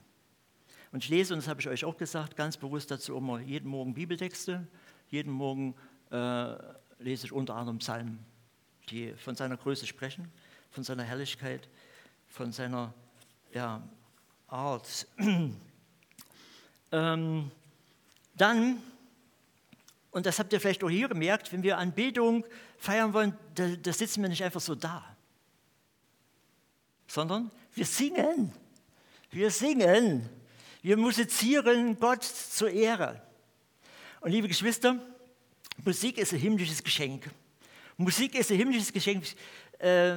Und 0.90 1.04
ich 1.04 1.10
lese, 1.10 1.34
und 1.34 1.40
das 1.40 1.48
habe 1.48 1.60
ich 1.60 1.68
euch 1.68 1.84
auch 1.84 1.98
gesagt, 1.98 2.34
ganz 2.34 2.56
bewusst 2.56 2.90
dazu 2.90 3.14
immer 3.14 3.40
jeden 3.40 3.68
Morgen 3.68 3.92
Bibeltexte. 3.92 4.66
Jeden 5.10 5.32
Morgen 5.32 5.74
äh, 6.10 6.54
lese 6.98 7.26
ich 7.26 7.32
unter 7.32 7.54
anderem 7.54 7.78
Psalm 7.78 8.18
die 8.90 9.12
von 9.14 9.34
seiner 9.34 9.58
Größe 9.58 9.86
sprechen, 9.86 10.32
von 10.70 10.82
seiner 10.82 11.02
Herrlichkeit, 11.02 11.68
von 12.26 12.52
seiner 12.52 12.94
ja, 13.52 13.82
Art. 14.46 15.06
ähm, 16.92 17.50
dann, 18.34 18.82
und 20.18 20.26
das 20.26 20.40
habt 20.40 20.52
ihr 20.52 20.60
vielleicht 20.60 20.82
auch 20.82 20.90
hier 20.90 21.06
gemerkt, 21.06 21.52
wenn 21.52 21.62
wir 21.62 21.78
Anbetung 21.78 22.44
feiern 22.76 23.12
wollen, 23.12 23.38
da, 23.54 23.68
da 23.68 23.92
sitzen 23.92 24.20
wir 24.20 24.28
nicht 24.28 24.42
einfach 24.42 24.60
so 24.60 24.74
da, 24.74 25.16
sondern 27.06 27.52
wir 27.76 27.86
singen. 27.86 28.52
Wir 29.30 29.52
singen. 29.52 30.28
Wir 30.82 30.96
musizieren 30.96 32.00
Gott 32.00 32.24
zur 32.24 32.68
Ehre. 32.68 33.22
Und 34.20 34.32
liebe 34.32 34.48
Geschwister, 34.48 34.98
Musik 35.84 36.18
ist 36.18 36.32
ein 36.32 36.40
himmlisches 36.40 36.82
Geschenk. 36.82 37.30
Musik 37.96 38.34
ist 38.34 38.50
ein 38.50 38.56
himmlisches 38.56 38.92
Geschenk. 38.92 39.24
Äh, 39.78 40.16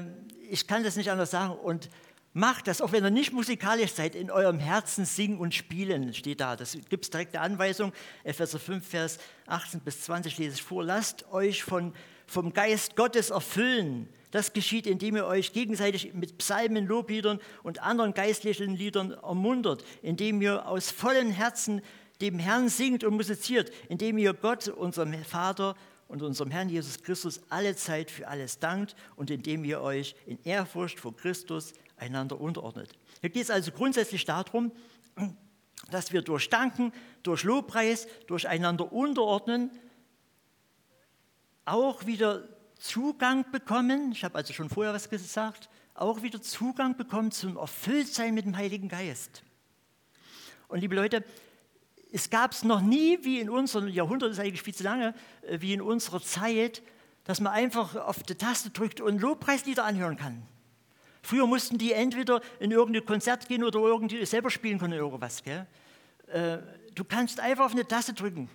ich 0.50 0.66
kann 0.66 0.84
das 0.84 0.96
nicht 0.96 1.12
anders 1.12 1.30
sagen. 1.30 1.54
Und 1.54 1.92
macht 2.34 2.68
das, 2.68 2.82
auch 2.82 2.92
wenn 2.92 3.04
ihr 3.04 3.12
nicht 3.12 3.34
musikalisch 3.34 3.92
seid, 3.92 4.16
in 4.16 4.32
eurem 4.32 4.60
Herzen 4.60 5.06
singen 5.06 5.40
und 5.40 5.54
spielen, 5.54 6.14
steht 6.14 6.40
da. 6.40 6.56
Das 6.56 6.78
gibt 6.90 7.06
es 7.06 7.10
direkte 7.10 7.42
Anweisung. 7.42 7.92
Epheser 8.24 8.60
5, 8.60 8.88
Vers 8.88 9.20
18 9.48 9.82
bis 9.82 10.02
20 10.04 10.38
lese 10.38 10.56
ich 10.56 10.64
vor. 10.64 10.84
Lasst 10.84 11.32
euch 11.32 11.64
von, 11.64 11.94
vom 12.28 12.54
Geist 12.54 12.96
Gottes 12.96 13.30
erfüllen. 13.30 14.08
Das 14.32 14.54
geschieht, 14.54 14.88
indem 14.88 15.18
ihr 15.18 15.26
euch 15.26 15.52
gegenseitig 15.52 16.14
mit 16.14 16.38
Psalmen, 16.38 16.88
Lobliedern 16.88 17.40
und 17.64 17.84
anderen 17.84 18.14
geistlichen 18.14 18.76
Liedern 18.78 19.12
ermuntert, 19.12 19.84
indem 20.02 20.42
ihr 20.42 20.66
aus 20.68 20.90
vollem 20.90 21.32
Herzen 21.32 21.82
dem 22.22 22.40
Herrn 22.40 22.70
singt 22.70 23.04
und 23.04 23.16
musiziert, 23.16 23.72
indem 23.90 24.18
ihr 24.18 24.34
Gott, 24.34 24.70
unserem 24.70 25.14
Vater, 25.26 25.76
und 26.12 26.22
unserem 26.22 26.52
Herrn 26.52 26.68
Jesus 26.68 27.02
Christus 27.02 27.40
alle 27.50 27.74
Zeit 27.76 28.12
für 28.12 28.28
alles 28.28 28.60
dankt 28.60 28.96
und 29.16 29.32
indem 29.32 29.64
ihr 29.64 29.80
euch 29.80 30.14
in 30.26 30.38
Ehrfurcht 30.44 31.00
vor 31.00 31.16
Christus 31.16 31.74
einander 31.96 32.40
unterordnet. 32.40 32.92
Hier 33.22 33.30
geht 33.30 33.44
es 33.44 33.50
also 33.50 33.72
grundsätzlich 33.72 34.26
darum, 34.26 34.74
dass 35.90 36.12
wir 36.12 36.22
durch 36.22 36.50
Danken, 36.50 36.92
durch 37.24 37.44
Lobpreis, 37.44 38.08
durch 38.28 38.48
einander 38.48 38.92
unterordnen, 38.92 39.72
auch 41.64 42.06
wieder 42.06 42.44
Zugang 42.78 43.50
bekommen, 43.52 44.12
ich 44.12 44.26
habe 44.26 44.36
also 44.36 44.52
schon 44.52 44.70
vorher 44.70 44.94
was 44.94 45.10
gesagt, 45.10 45.70
auch 45.94 46.24
wieder 46.24 46.42
Zugang 46.42 46.98
bekommen 46.98 47.32
zum 47.32 47.56
Erfülltsein 47.56 48.34
mit 48.34 48.46
dem 48.46 48.58
Heiligen 48.58 48.90
Geist. 48.90 49.44
Und 50.68 50.82
liebe 50.82 50.96
Leute, 50.96 51.24
es 52.12 52.30
gab 52.30 52.52
es 52.52 52.64
noch 52.64 52.82
nie, 52.82 53.20
wie 53.22 53.40
in 53.40 53.50
unserem 53.50 53.88
Jahrhundert, 53.88 54.30
das 54.30 54.38
ist 54.38 54.44
eigentlich 54.44 54.62
viel 54.62 54.76
zu 54.76 54.84
lange, 54.84 55.14
äh, 55.44 55.62
wie 55.62 55.74
in 55.74 55.82
unserer 55.82 56.22
Zeit, 56.22 56.84
dass 57.24 57.40
man 57.40 57.54
einfach 57.54 57.96
auf 57.96 58.22
die 58.24 58.36
Taste 58.36 58.70
drückt 58.70 59.00
und 59.00 59.22
Lobpreislieder 59.22 59.86
anhören 59.86 60.18
kann. 60.18 60.44
Früher 61.24 61.48
mussten 61.48 61.78
die 61.78 61.94
entweder 61.94 62.42
in 62.60 62.72
irgendein 62.72 63.06
Konzert 63.06 63.48
gehen 63.48 63.64
oder 63.64 63.80
irgendwie 63.80 64.26
selber 64.26 64.50
spielen 64.50 64.80
können 64.80 64.94
oder 64.94 65.04
irgendwas. 65.04 65.44
Gell? 65.44 65.68
Äh, 66.28 66.58
du 66.96 67.04
kannst 67.04 67.40
einfach 67.40 67.66
auf 67.66 67.72
eine 67.72 67.88
Taste 67.88 68.14
drücken. 68.14 68.50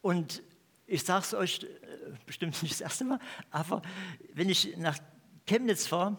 Und 0.00 0.42
ich 0.86 1.02
sage 1.02 1.24
es 1.24 1.34
euch 1.34 1.64
äh, 1.64 1.66
bestimmt 2.24 2.62
nicht 2.62 2.74
das 2.74 2.80
erste 2.80 3.04
Mal, 3.04 3.18
aber 3.50 3.82
wenn 4.32 4.48
ich 4.48 4.76
nach 4.76 4.98
Chemnitz 5.46 5.86
fahre, 5.86 6.16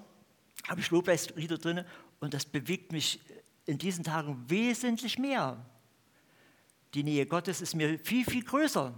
habe 0.68 0.82
ich 0.82 0.91
Lobpreislieder 0.91 1.58
drin 1.58 1.84
und 2.20 2.34
das 2.34 2.46
bewegt 2.46 2.91
mich 2.91 3.20
in 3.65 3.78
diesen 3.78 4.04
Tagen 4.04 4.44
wesentlich 4.48 5.18
mehr 5.18 5.65
die 6.95 7.03
Nähe 7.03 7.25
Gottes 7.25 7.62
ist 7.62 7.75
mir 7.75 7.99
viel, 7.99 8.25
viel 8.25 8.43
größer, 8.43 8.93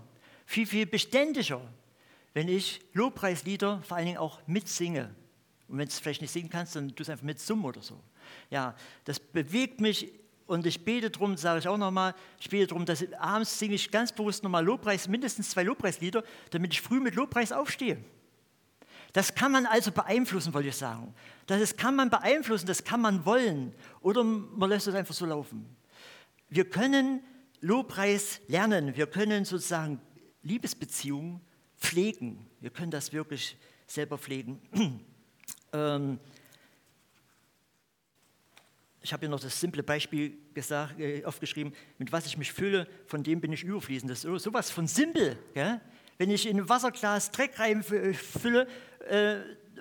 viel, 0.46 0.68
viel 0.68 0.86
beständiger, 0.86 1.62
wenn 2.34 2.48
ich 2.48 2.82
Lobpreislieder 2.94 3.82
vor 3.82 3.98
allen 3.98 4.06
Dingen 4.06 4.18
auch 4.20 4.40
mitsinge. 4.48 5.14
Und 5.68 5.80
wenn 5.80 5.86
du 5.86 5.92
es 5.92 6.00
vielleicht 6.00 6.22
nicht 6.22 6.32
singen 6.32 6.50
kannst, 6.50 6.76
dann 6.76 6.96
tu 6.96 7.02
es 7.02 7.10
einfach 7.10 7.26
mit 7.26 7.40
Summen 7.40 7.66
oder 7.66 7.82
so. 7.82 8.00
Ja, 8.50 8.76
das 9.04 9.20
bewegt 9.20 9.82
mich 9.82 10.12
und 10.46 10.66
ich 10.66 10.86
bete 10.86 11.10
darum, 11.10 11.36
sage 11.36 11.60
ich 11.60 11.68
auch 11.68 11.78
nochmal, 11.78 12.14
ich 12.40 12.50
bete 12.50 12.68
darum, 12.68 12.86
dass 12.86 13.02
ich, 13.02 13.18
abends 13.20 13.58
singe 13.58 13.76
ich 13.76 13.92
ganz 13.92 14.12
bewusst 14.12 14.44
nochmal 14.44 14.64
Lobpreis, 14.64 15.08
mindestens 15.08 15.50
zwei 15.50 15.64
Lobpreislieder, 15.64 16.24
damit 16.52 16.74
ich 16.74 16.82
früh 16.82 17.00
mit 17.00 17.16
Lobpreis 17.16 17.52
aufstehe. 17.52 17.98
Das 19.14 19.34
kann 19.34 19.52
man 19.52 19.66
also 19.66 19.92
beeinflussen, 19.92 20.54
wollte 20.54 20.70
ich 20.70 20.76
sagen. 20.76 21.14
Das 21.48 21.76
kann 21.76 21.96
man 21.96 22.10
beeinflussen, 22.10 22.68
das 22.68 22.84
kann 22.84 23.02
man 23.02 23.26
wollen. 23.26 23.74
Oder 24.02 24.24
man 24.24 24.70
lässt 24.70 24.88
es 24.88 24.96
einfach 24.96 25.14
so 25.14 25.26
laufen. 25.26 25.66
Wir 26.50 26.70
können 26.70 27.22
Lobpreis 27.62 28.42
lernen. 28.48 28.96
Wir 28.96 29.08
können 29.08 29.46
sozusagen 29.46 30.00
Liebesbeziehungen 30.44 31.42
pflegen. 31.78 32.46
Wir 32.60 32.70
können 32.70 32.92
das 32.92 33.14
wirklich 33.14 33.58
selber 33.86 34.18
pflegen. 34.18 34.62
ähm, 35.74 36.20
ich 39.02 39.14
habe 39.14 39.22
hier 39.22 39.30
noch 39.30 39.40
das 39.40 39.60
simple 39.60 39.84
Beispiel 39.84 40.38
gesagt, 40.54 41.00
äh, 41.00 41.24
aufgeschrieben, 41.24 41.74
mit 41.98 42.12
was 42.12 42.26
ich 42.26 42.38
mich 42.38 42.52
fülle, 42.52 42.88
von 43.06 43.24
dem 43.24 43.40
bin 43.40 43.54
ich 43.54 43.64
überfließend. 43.64 44.12
Das 44.12 44.26
ist 44.26 44.44
sowas 44.44 44.70
von 44.70 44.88
simpel. 44.88 45.38
Gell? 45.54 45.80
Wenn 46.18 46.30
ich 46.30 46.48
in 46.48 46.58
ein 46.58 46.70
Wasserglas 46.70 47.32
Dreck 47.32 47.60
reinfülle 47.60 48.68
äh, 49.08 49.38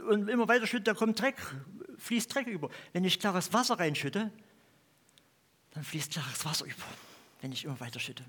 und 0.08 0.28
immer 0.28 0.46
weiter 0.48 0.66
schütte, 0.66 0.84
da 0.84 0.94
kommt 0.94 1.20
Dreck, 1.20 1.36
fließt 1.98 2.34
Dreck 2.34 2.46
über. 2.46 2.70
Wenn 2.92 3.04
ich 3.04 3.18
klares 3.18 3.52
Wasser 3.52 3.78
reinschütte, 3.78 4.30
dann 5.72 5.82
fließt 5.84 6.12
klares 6.12 6.44
Wasser 6.44 6.66
über 6.66 6.84
wenn 7.46 7.52
ich 7.52 7.64
immer 7.64 7.78
weiter 7.78 8.00
schütte. 8.00 8.24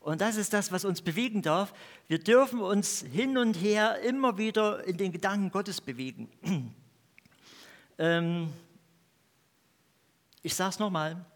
Und 0.00 0.22
das 0.22 0.36
ist 0.36 0.54
das, 0.54 0.72
was 0.72 0.86
uns 0.86 1.02
bewegen 1.02 1.42
darf. 1.42 1.74
Wir 2.08 2.18
dürfen 2.18 2.60
uns 2.60 3.04
hin 3.12 3.36
und 3.36 3.56
her 3.56 4.00
immer 4.00 4.38
wieder 4.38 4.82
in 4.84 4.96
den 4.96 5.12
Gedanken 5.12 5.50
Gottes 5.50 5.82
bewegen. 5.82 6.30
ähm, 7.98 8.50
ich 10.40 10.54
sage 10.54 10.70
es 10.70 10.78
nochmal, 10.78 11.26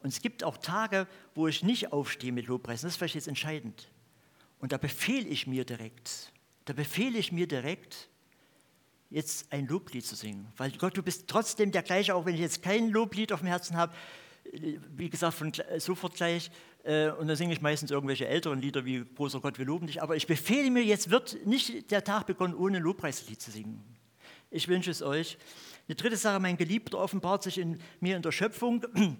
und 0.00 0.10
es 0.10 0.22
gibt 0.22 0.44
auch 0.44 0.58
Tage, 0.58 1.08
wo 1.34 1.48
ich 1.48 1.64
nicht 1.64 1.92
aufstehe 1.92 2.30
mit 2.30 2.46
Lobpreisen. 2.46 2.86
Das 2.86 2.92
ist 2.92 2.98
vielleicht 2.98 3.16
jetzt 3.16 3.26
entscheidend. 3.26 3.90
Und 4.60 4.70
da 4.70 4.78
befehle 4.78 5.26
ich 5.26 5.48
mir 5.48 5.64
direkt, 5.64 6.30
da 6.66 6.72
befehle 6.72 7.18
ich 7.18 7.32
mir 7.32 7.48
direkt, 7.48 8.08
jetzt 9.10 9.52
ein 9.52 9.66
Loblied 9.66 10.06
zu 10.06 10.14
singen. 10.14 10.46
Weil 10.56 10.70
Gott, 10.70 10.96
du 10.96 11.02
bist 11.02 11.26
trotzdem 11.26 11.72
der 11.72 11.82
gleiche, 11.82 12.14
auch 12.14 12.26
wenn 12.26 12.34
ich 12.34 12.40
jetzt 12.40 12.62
kein 12.62 12.90
Loblied 12.90 13.32
auf 13.32 13.40
dem 13.40 13.48
Herzen 13.48 13.76
habe 13.76 13.92
wie 14.52 15.10
gesagt, 15.10 15.34
von 15.34 15.52
sofort 15.78 16.14
gleich. 16.14 16.50
Äh, 16.86 17.10
und 17.10 17.26
dann 17.26 17.36
singe 17.36 17.52
ich 17.52 17.60
meistens 17.60 17.90
irgendwelche 17.90 18.28
älteren 18.28 18.60
Lieder 18.60 18.84
wie 18.84 19.04
Großer 19.04 19.40
Gott, 19.40 19.58
wir 19.58 19.66
loben 19.66 19.88
dich. 19.88 20.02
Aber 20.02 20.14
ich 20.14 20.26
befehle 20.26 20.70
mir, 20.70 20.84
jetzt 20.84 21.10
wird 21.10 21.44
nicht 21.44 21.90
der 21.90 22.04
Tag 22.04 22.26
begonnen, 22.26 22.54
ohne 22.54 22.78
Lobpreislied 22.78 23.42
zu 23.42 23.50
singen. 23.50 23.82
Ich 24.50 24.68
wünsche 24.68 24.90
es 24.90 25.02
euch. 25.02 25.36
Eine 25.88 25.96
dritte 25.96 26.16
Sache, 26.16 26.38
mein 26.38 26.56
Geliebter 26.56 26.98
offenbart 26.98 27.42
sich 27.42 27.58
in 27.58 27.80
mir 28.00 28.16
in 28.16 28.22
der 28.22 28.32
Schöpfung. 28.32 28.84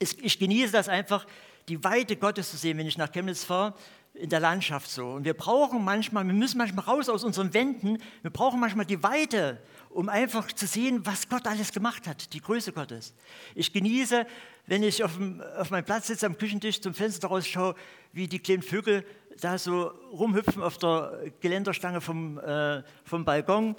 Ich 0.00 0.38
genieße 0.38 0.70
das 0.70 0.88
einfach, 0.88 1.26
die 1.68 1.82
Weite 1.82 2.14
Gottes 2.14 2.52
zu 2.52 2.56
sehen, 2.56 2.78
wenn 2.78 2.86
ich 2.86 2.98
nach 2.98 3.10
Chemnitz 3.10 3.42
fahre, 3.42 3.74
in 4.14 4.30
der 4.30 4.38
Landschaft 4.38 4.88
so. 4.88 5.10
Und 5.10 5.24
wir 5.24 5.34
brauchen 5.34 5.84
manchmal, 5.84 6.24
wir 6.24 6.34
müssen 6.34 6.58
manchmal 6.58 6.84
raus 6.84 7.08
aus 7.08 7.24
unseren 7.24 7.52
Wänden, 7.52 7.98
wir 8.22 8.30
brauchen 8.30 8.60
manchmal 8.60 8.86
die 8.86 9.02
Weite, 9.02 9.60
um 9.98 10.08
einfach 10.08 10.52
zu 10.52 10.68
sehen, 10.68 11.04
was 11.04 11.28
Gott 11.28 11.48
alles 11.48 11.72
gemacht 11.72 12.06
hat, 12.06 12.32
die 12.32 12.40
Größe 12.40 12.72
Gottes. 12.72 13.14
Ich 13.56 13.72
genieße, 13.72 14.28
wenn 14.66 14.84
ich 14.84 15.02
auf, 15.02 15.16
dem, 15.16 15.42
auf 15.56 15.70
meinem 15.70 15.84
Platz 15.84 16.06
sitze 16.06 16.24
am 16.26 16.38
Küchentisch 16.38 16.80
zum 16.80 16.94
Fenster 16.94 17.26
rausschaue, 17.26 17.74
wie 18.12 18.28
die 18.28 18.38
kleinen 18.38 18.62
Vögel 18.62 19.04
da 19.40 19.58
so 19.58 19.88
rumhüpfen 20.12 20.62
auf 20.62 20.78
der 20.78 21.32
Geländerstange 21.40 22.00
vom, 22.00 22.38
äh, 22.38 22.84
vom 23.02 23.24
Balkon 23.24 23.74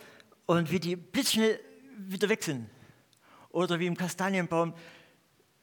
und 0.45 0.69
wie 0.69 0.81
die 0.81 0.97
blitzschnell 0.97 1.57
wieder 1.95 2.27
weg 2.27 2.43
sind. 2.43 2.69
Oder 3.51 3.79
wie 3.79 3.85
im 3.85 3.95
Kastanienbaum 3.95 4.73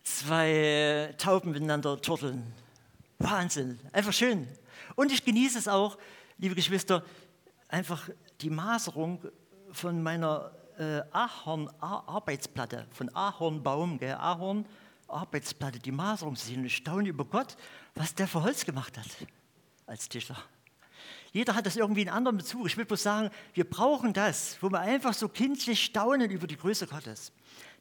zwei 0.05 1.15
Tauben 1.19 1.51
miteinander 1.51 2.01
turteln. 2.01 2.51
Wahnsinn, 3.19 3.79
einfach 3.93 4.15
schön. 4.15 4.49
Und 4.95 5.13
ich 5.13 5.23
genieße 5.23 5.59
es 5.59 5.69
auch, 5.69 5.99
liebe 6.39 6.55
Geschwister, 6.55 7.05
einfach 7.69 8.09
die 8.41 8.49
Maserung 8.49 9.21
von 9.73 10.03
meiner 10.03 10.53
äh, 10.79 11.03
Ahorn-Arbeitsplatte, 11.13 12.87
von 12.91 13.15
Ahornbaum, 13.15 13.99
Ahorn, 14.03 14.67
Arbeitsplatte, 15.09 15.79
die 15.79 15.93
Maserung 15.93 16.37
sehen. 16.37 16.61
Und 16.61 16.67
ich 16.67 16.77
staune 16.77 17.09
über 17.09 17.25
Gott, 17.25 17.57
was 17.95 18.15
der 18.15 18.29
für 18.29 18.43
Holz 18.43 18.65
gemacht 18.65 18.97
hat 18.99 19.07
als 19.87 20.09
Tischler. 20.09 20.39
Jeder 21.33 21.55
hat 21.55 21.67
das 21.67 21.77
irgendwie 21.77 22.03
in 22.03 22.09
anderen 22.09 22.39
Bezug. 22.39 22.67
Ich 22.67 22.77
will 22.77 22.85
bloß 22.85 23.03
sagen, 23.03 23.31
wir 23.55 23.69
brauchen 23.69 24.13
das, 24.13 24.57
wo 24.61 24.71
wir 24.71 24.81
einfach 24.81 25.13
so 25.13 25.29
kindlich 25.29 25.85
staunen 25.85 26.31
über 26.31 26.47
die 26.47 26.57
Größe 26.57 26.87
Gottes. 26.87 27.33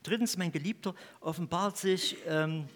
Drittens, 0.03 0.37
mein 0.37 0.51
Geliebter 0.51 0.93
offenbart 1.21 1.77
sich 1.77 2.17
ähm, 2.27 2.67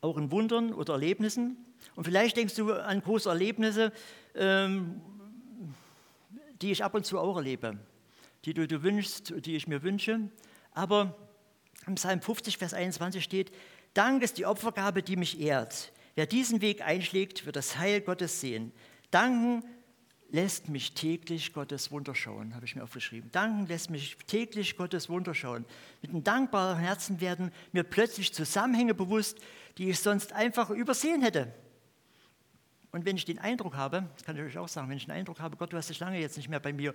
auch 0.00 0.16
in 0.16 0.30
Wundern 0.30 0.72
oder 0.72 0.94
Erlebnissen. 0.94 1.56
Und 1.96 2.04
vielleicht 2.04 2.36
denkst 2.36 2.54
du 2.54 2.72
an 2.72 3.02
große 3.02 3.28
Erlebnisse, 3.28 3.92
ähm, 4.34 5.00
die 6.60 6.72
ich 6.72 6.84
ab 6.84 6.94
und 6.94 7.06
zu 7.06 7.18
auch 7.18 7.36
erlebe 7.36 7.78
die 8.44 8.54
du 8.54 8.66
dir 8.66 8.82
wünschst, 8.82 9.32
die 9.44 9.56
ich 9.56 9.66
mir 9.66 9.82
wünsche. 9.82 10.30
Aber 10.72 11.16
im 11.86 11.94
Psalm 11.96 12.20
50, 12.20 12.58
Vers 12.58 12.74
21 12.74 13.22
steht, 13.22 13.52
Dank 13.94 14.22
ist 14.22 14.38
die 14.38 14.46
Opfergabe, 14.46 15.02
die 15.02 15.16
mich 15.16 15.40
ehrt. 15.40 15.92
Wer 16.14 16.26
diesen 16.26 16.60
Weg 16.60 16.82
einschlägt, 16.82 17.46
wird 17.46 17.56
das 17.56 17.78
Heil 17.78 18.00
Gottes 18.00 18.40
sehen. 18.40 18.72
Danken 19.10 19.64
lässt 20.30 20.68
mich 20.68 20.94
täglich 20.94 21.52
Gottes 21.52 21.90
Wunder 21.90 22.14
schauen, 22.14 22.54
habe 22.54 22.64
ich 22.64 22.76
mir 22.76 22.84
aufgeschrieben. 22.84 23.30
Danken 23.32 23.66
lässt 23.66 23.90
mich 23.90 24.16
täglich 24.26 24.76
Gottes 24.76 25.08
Wunder 25.08 25.34
schauen. 25.34 25.64
Mit 26.02 26.12
einem 26.12 26.22
dankbaren 26.22 26.78
Herzen 26.78 27.20
werden 27.20 27.50
mir 27.72 27.82
plötzlich 27.82 28.32
Zusammenhänge 28.32 28.94
bewusst, 28.94 29.38
die 29.78 29.90
ich 29.90 29.98
sonst 29.98 30.32
einfach 30.32 30.70
übersehen 30.70 31.22
hätte. 31.22 31.52
Und 32.92 33.04
wenn 33.04 33.16
ich 33.16 33.24
den 33.24 33.38
Eindruck 33.38 33.76
habe, 33.76 34.08
das 34.16 34.24
kann 34.24 34.36
ich 34.36 34.42
euch 34.42 34.58
auch 34.58 34.68
sagen, 34.68 34.88
wenn 34.88 34.96
ich 34.96 35.06
den 35.06 35.14
Eindruck 35.14 35.40
habe, 35.40 35.56
Gott, 35.56 35.72
du 35.72 35.76
hast 35.76 35.90
dich 35.90 36.00
lange 36.00 36.18
jetzt 36.18 36.36
nicht 36.36 36.48
mehr 36.48 36.60
bei 36.60 36.72
mir 36.72 36.92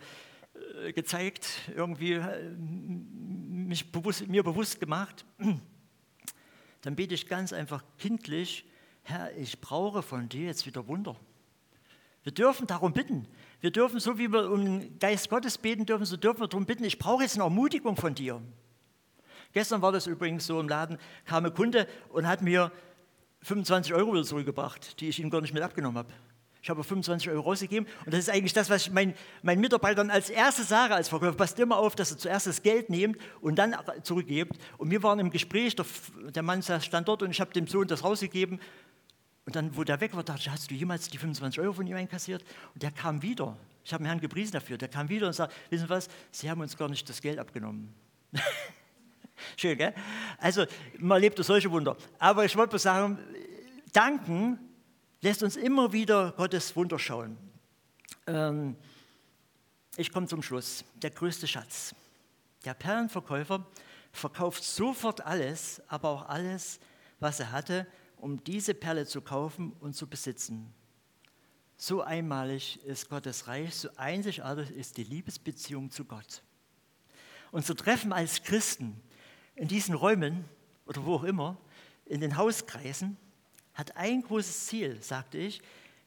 gezeigt, 0.94 1.48
irgendwie 1.76 2.14
äh, 2.14 2.52
mich 2.58 3.92
bewusst, 3.92 4.28
mir 4.28 4.44
bewusst 4.44 4.80
gemacht, 4.80 5.26
dann 6.82 6.96
bete 6.96 7.14
ich 7.14 7.28
ganz 7.28 7.54
einfach 7.54 7.84
kindlich, 7.98 8.66
Herr, 9.04 9.36
ich 9.38 9.62
brauche 9.62 10.02
von 10.02 10.30
dir 10.30 10.48
jetzt 10.48 10.66
wieder 10.66 10.88
Wunder. 10.88 11.16
Wir 12.24 12.32
dürfen 12.32 12.66
darum 12.66 12.92
bitten. 12.92 13.28
Wir 13.62 13.72
dürfen, 13.72 14.00
so 14.00 14.18
wie 14.18 14.32
wir 14.32 14.50
um 14.50 14.66
den 14.66 15.00
Geist 15.00 15.30
Gottes 15.30 15.60
beten 15.60 15.86
dürfen, 15.86 16.06
so 16.06 16.18
dürfen 16.18 16.40
wir 16.42 16.48
darum 16.48 16.66
bitten, 16.66 16.84
ich 16.84 16.98
brauche 16.98 17.22
jetzt 17.22 17.36
eine 17.36 17.44
Ermutigung 17.44 17.96
von 17.96 18.16
dir. 18.16 18.42
Gestern 19.54 19.82
war 19.82 19.92
das 19.92 20.08
übrigens 20.08 20.48
so 20.48 20.60
im 20.60 20.68
Laden, 20.68 20.98
kam 21.26 21.46
ein 21.46 21.54
Kunde 21.54 21.88
und 22.10 22.28
hat 22.28 22.42
mir 22.42 22.72
25 23.44 23.94
Euro 23.94 24.14
wieder 24.14 24.24
zurückgebracht, 24.24 25.00
die 25.00 25.08
ich 25.08 25.20
ihm 25.20 25.30
gar 25.30 25.40
nicht 25.42 25.54
mit 25.54 25.62
abgenommen 25.62 26.00
habe. 26.00 26.14
Ich 26.66 26.70
habe 26.72 26.84
25 26.84 27.30
Euro 27.30 27.42
rausgegeben 27.42 27.88
und 28.06 28.12
das 28.12 28.22
ist 28.22 28.30
eigentlich 28.32 28.54
das, 28.54 28.72
was 28.72 28.88
ich 28.88 28.92
meinen, 28.92 29.14
meinen 29.44 29.62
Mitarbeitern 29.62 30.10
als 30.10 30.32
erstes 30.32 30.68
sage 30.68 30.96
als 30.96 31.10
Verkäufer. 31.10 31.38
Passt 31.38 31.60
immer 31.60 31.78
auf, 31.78 31.96
dass 31.96 32.10
ihr 32.12 32.18
zuerst 32.18 32.48
das 32.48 32.64
Geld 32.64 32.90
nehmt 32.90 33.20
und 33.40 33.58
dann 33.58 33.76
zurückgebt. 34.02 34.58
Und 34.80 34.90
wir 34.90 35.04
waren 35.04 35.20
im 35.20 35.30
Gespräch, 35.30 35.76
der, 35.76 35.86
der 36.32 36.42
Mann 36.42 36.64
stand 36.64 37.08
dort 37.08 37.22
und 37.22 37.30
ich 37.30 37.40
habe 37.40 37.54
dem 37.54 37.68
Sohn 37.68 37.88
das 37.88 38.04
rausgegeben 38.04 38.60
und 39.46 39.56
dann, 39.56 39.78
wo 39.78 39.84
der 39.84 40.02
weg 40.02 40.16
war, 40.16 40.24
dachte 40.24 40.42
ich, 40.42 40.50
hast 40.50 40.72
du 40.72 40.74
jemals 40.74 41.08
die 41.08 41.20
25 41.20 41.60
Euro 41.60 41.74
von 41.74 41.86
ihm 41.86 41.98
einkassiert? 41.98 42.44
Und 42.74 42.82
der 42.82 42.90
kam 42.90 43.22
wieder. 43.22 43.56
Ich 43.84 43.94
habe 43.94 44.04
den 44.04 44.08
Herrn 44.08 44.20
gepriesen 44.20 44.54
dafür. 44.54 44.80
Der 44.80 44.88
kam 44.88 45.08
wieder 45.08 45.28
und 45.28 45.34
sagte, 45.34 45.56
wissen 45.70 45.86
Sie 45.86 45.90
was, 45.92 46.10
Sie 46.32 46.50
haben 46.50 46.62
uns 46.62 46.76
gar 46.76 46.90
nicht 46.90 47.08
das 47.08 47.22
Geld 47.22 47.38
abgenommen. 47.38 47.94
Schön, 49.56 49.78
gell? 49.78 49.94
Also, 50.40 50.66
man 50.98 51.18
erlebt 51.18 51.38
solche 51.46 51.70
Wunder. 51.70 51.96
Aber 52.18 52.44
ich 52.44 52.58
wollte 52.58 52.80
sagen, 52.80 53.20
danken 53.94 54.58
lässt 55.26 55.42
uns 55.42 55.56
immer 55.56 55.92
wieder 55.92 56.34
Gottes 56.34 56.76
Wunder 56.76 57.00
schauen. 57.00 57.36
Ähm, 58.28 58.76
ich 59.98 60.12
komme 60.12 60.28
zum 60.28 60.44
Schluss. 60.44 60.86
Der 61.02 61.10
größte 61.10 61.48
Schatz. 61.48 61.96
Der 62.64 62.76
Perlenverkäufer 62.76 63.66
verkauft 64.12 64.64
sofort 64.64 65.26
alles, 65.26 65.82
aber 65.88 66.10
auch 66.10 66.30
alles, 66.30 66.80
was 67.20 67.40
er 67.40 67.52
hatte, 67.52 67.88
um 68.18 68.44
diese 68.44 68.76
Perle 68.76 69.08
zu 69.08 69.20
kaufen 69.20 69.74
und 69.80 69.96
zu 69.96 70.06
besitzen. 70.06 70.72
So 71.76 72.04
einmalig 72.04 72.80
ist 72.86 73.10
Gottes 73.10 73.48
Reich, 73.48 73.74
so 73.74 73.90
einzigartig 73.96 74.70
ist 74.70 74.96
die 74.98 75.06
Liebesbeziehung 75.06 75.90
zu 75.90 76.06
Gott. 76.06 76.44
Unser 77.52 77.76
Treffen 77.76 78.14
als 78.14 78.44
Christen 78.44 79.02
in 79.56 79.68
diesen 79.68 79.96
Räumen 79.96 80.46
oder 80.86 81.04
wo 81.04 81.16
auch 81.16 81.24
immer, 81.24 81.58
in 82.06 82.22
den 82.22 82.38
Hauskreisen, 82.38 83.18
hat 83.76 83.96
ein 83.98 84.24
großes 84.24 84.66
Ziel, 84.66 85.02
sagte 85.02 85.38
ich, 85.38 85.62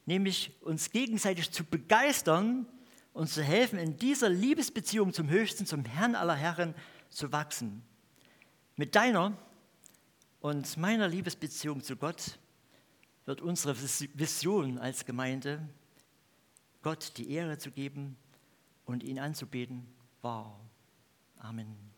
nämlich 0.05 0.51
uns 0.61 0.89
gegenseitig 0.89 1.51
zu 1.51 1.63
begeistern 1.63 2.67
und 3.13 3.29
zu 3.29 3.43
helfen, 3.43 3.79
in 3.79 3.97
dieser 3.97 4.27
Liebesbeziehung 4.27 5.13
zum 5.13 5.29
Höchsten, 5.29 5.65
zum 5.65 5.85
Herrn 5.85 6.15
aller 6.15 6.35
Herren 6.35 6.75
zu 7.09 7.31
wachsen. 7.31 7.83
Mit 8.75 8.95
deiner 8.95 9.37
und 10.41 10.77
meiner 10.77 11.07
Liebesbeziehung 11.07 11.83
zu 11.83 11.95
Gott 11.95 12.39
wird 13.25 13.41
unsere 13.41 13.75
Vision 13.79 14.79
als 14.79 15.05
Gemeinde, 15.05 15.61
Gott 16.81 17.17
die 17.17 17.31
Ehre 17.31 17.57
zu 17.57 17.71
geben 17.71 18.17
und 18.85 19.03
ihn 19.03 19.19
anzubeten, 19.19 19.85
wahr. 20.21 20.59
Amen. 21.37 21.88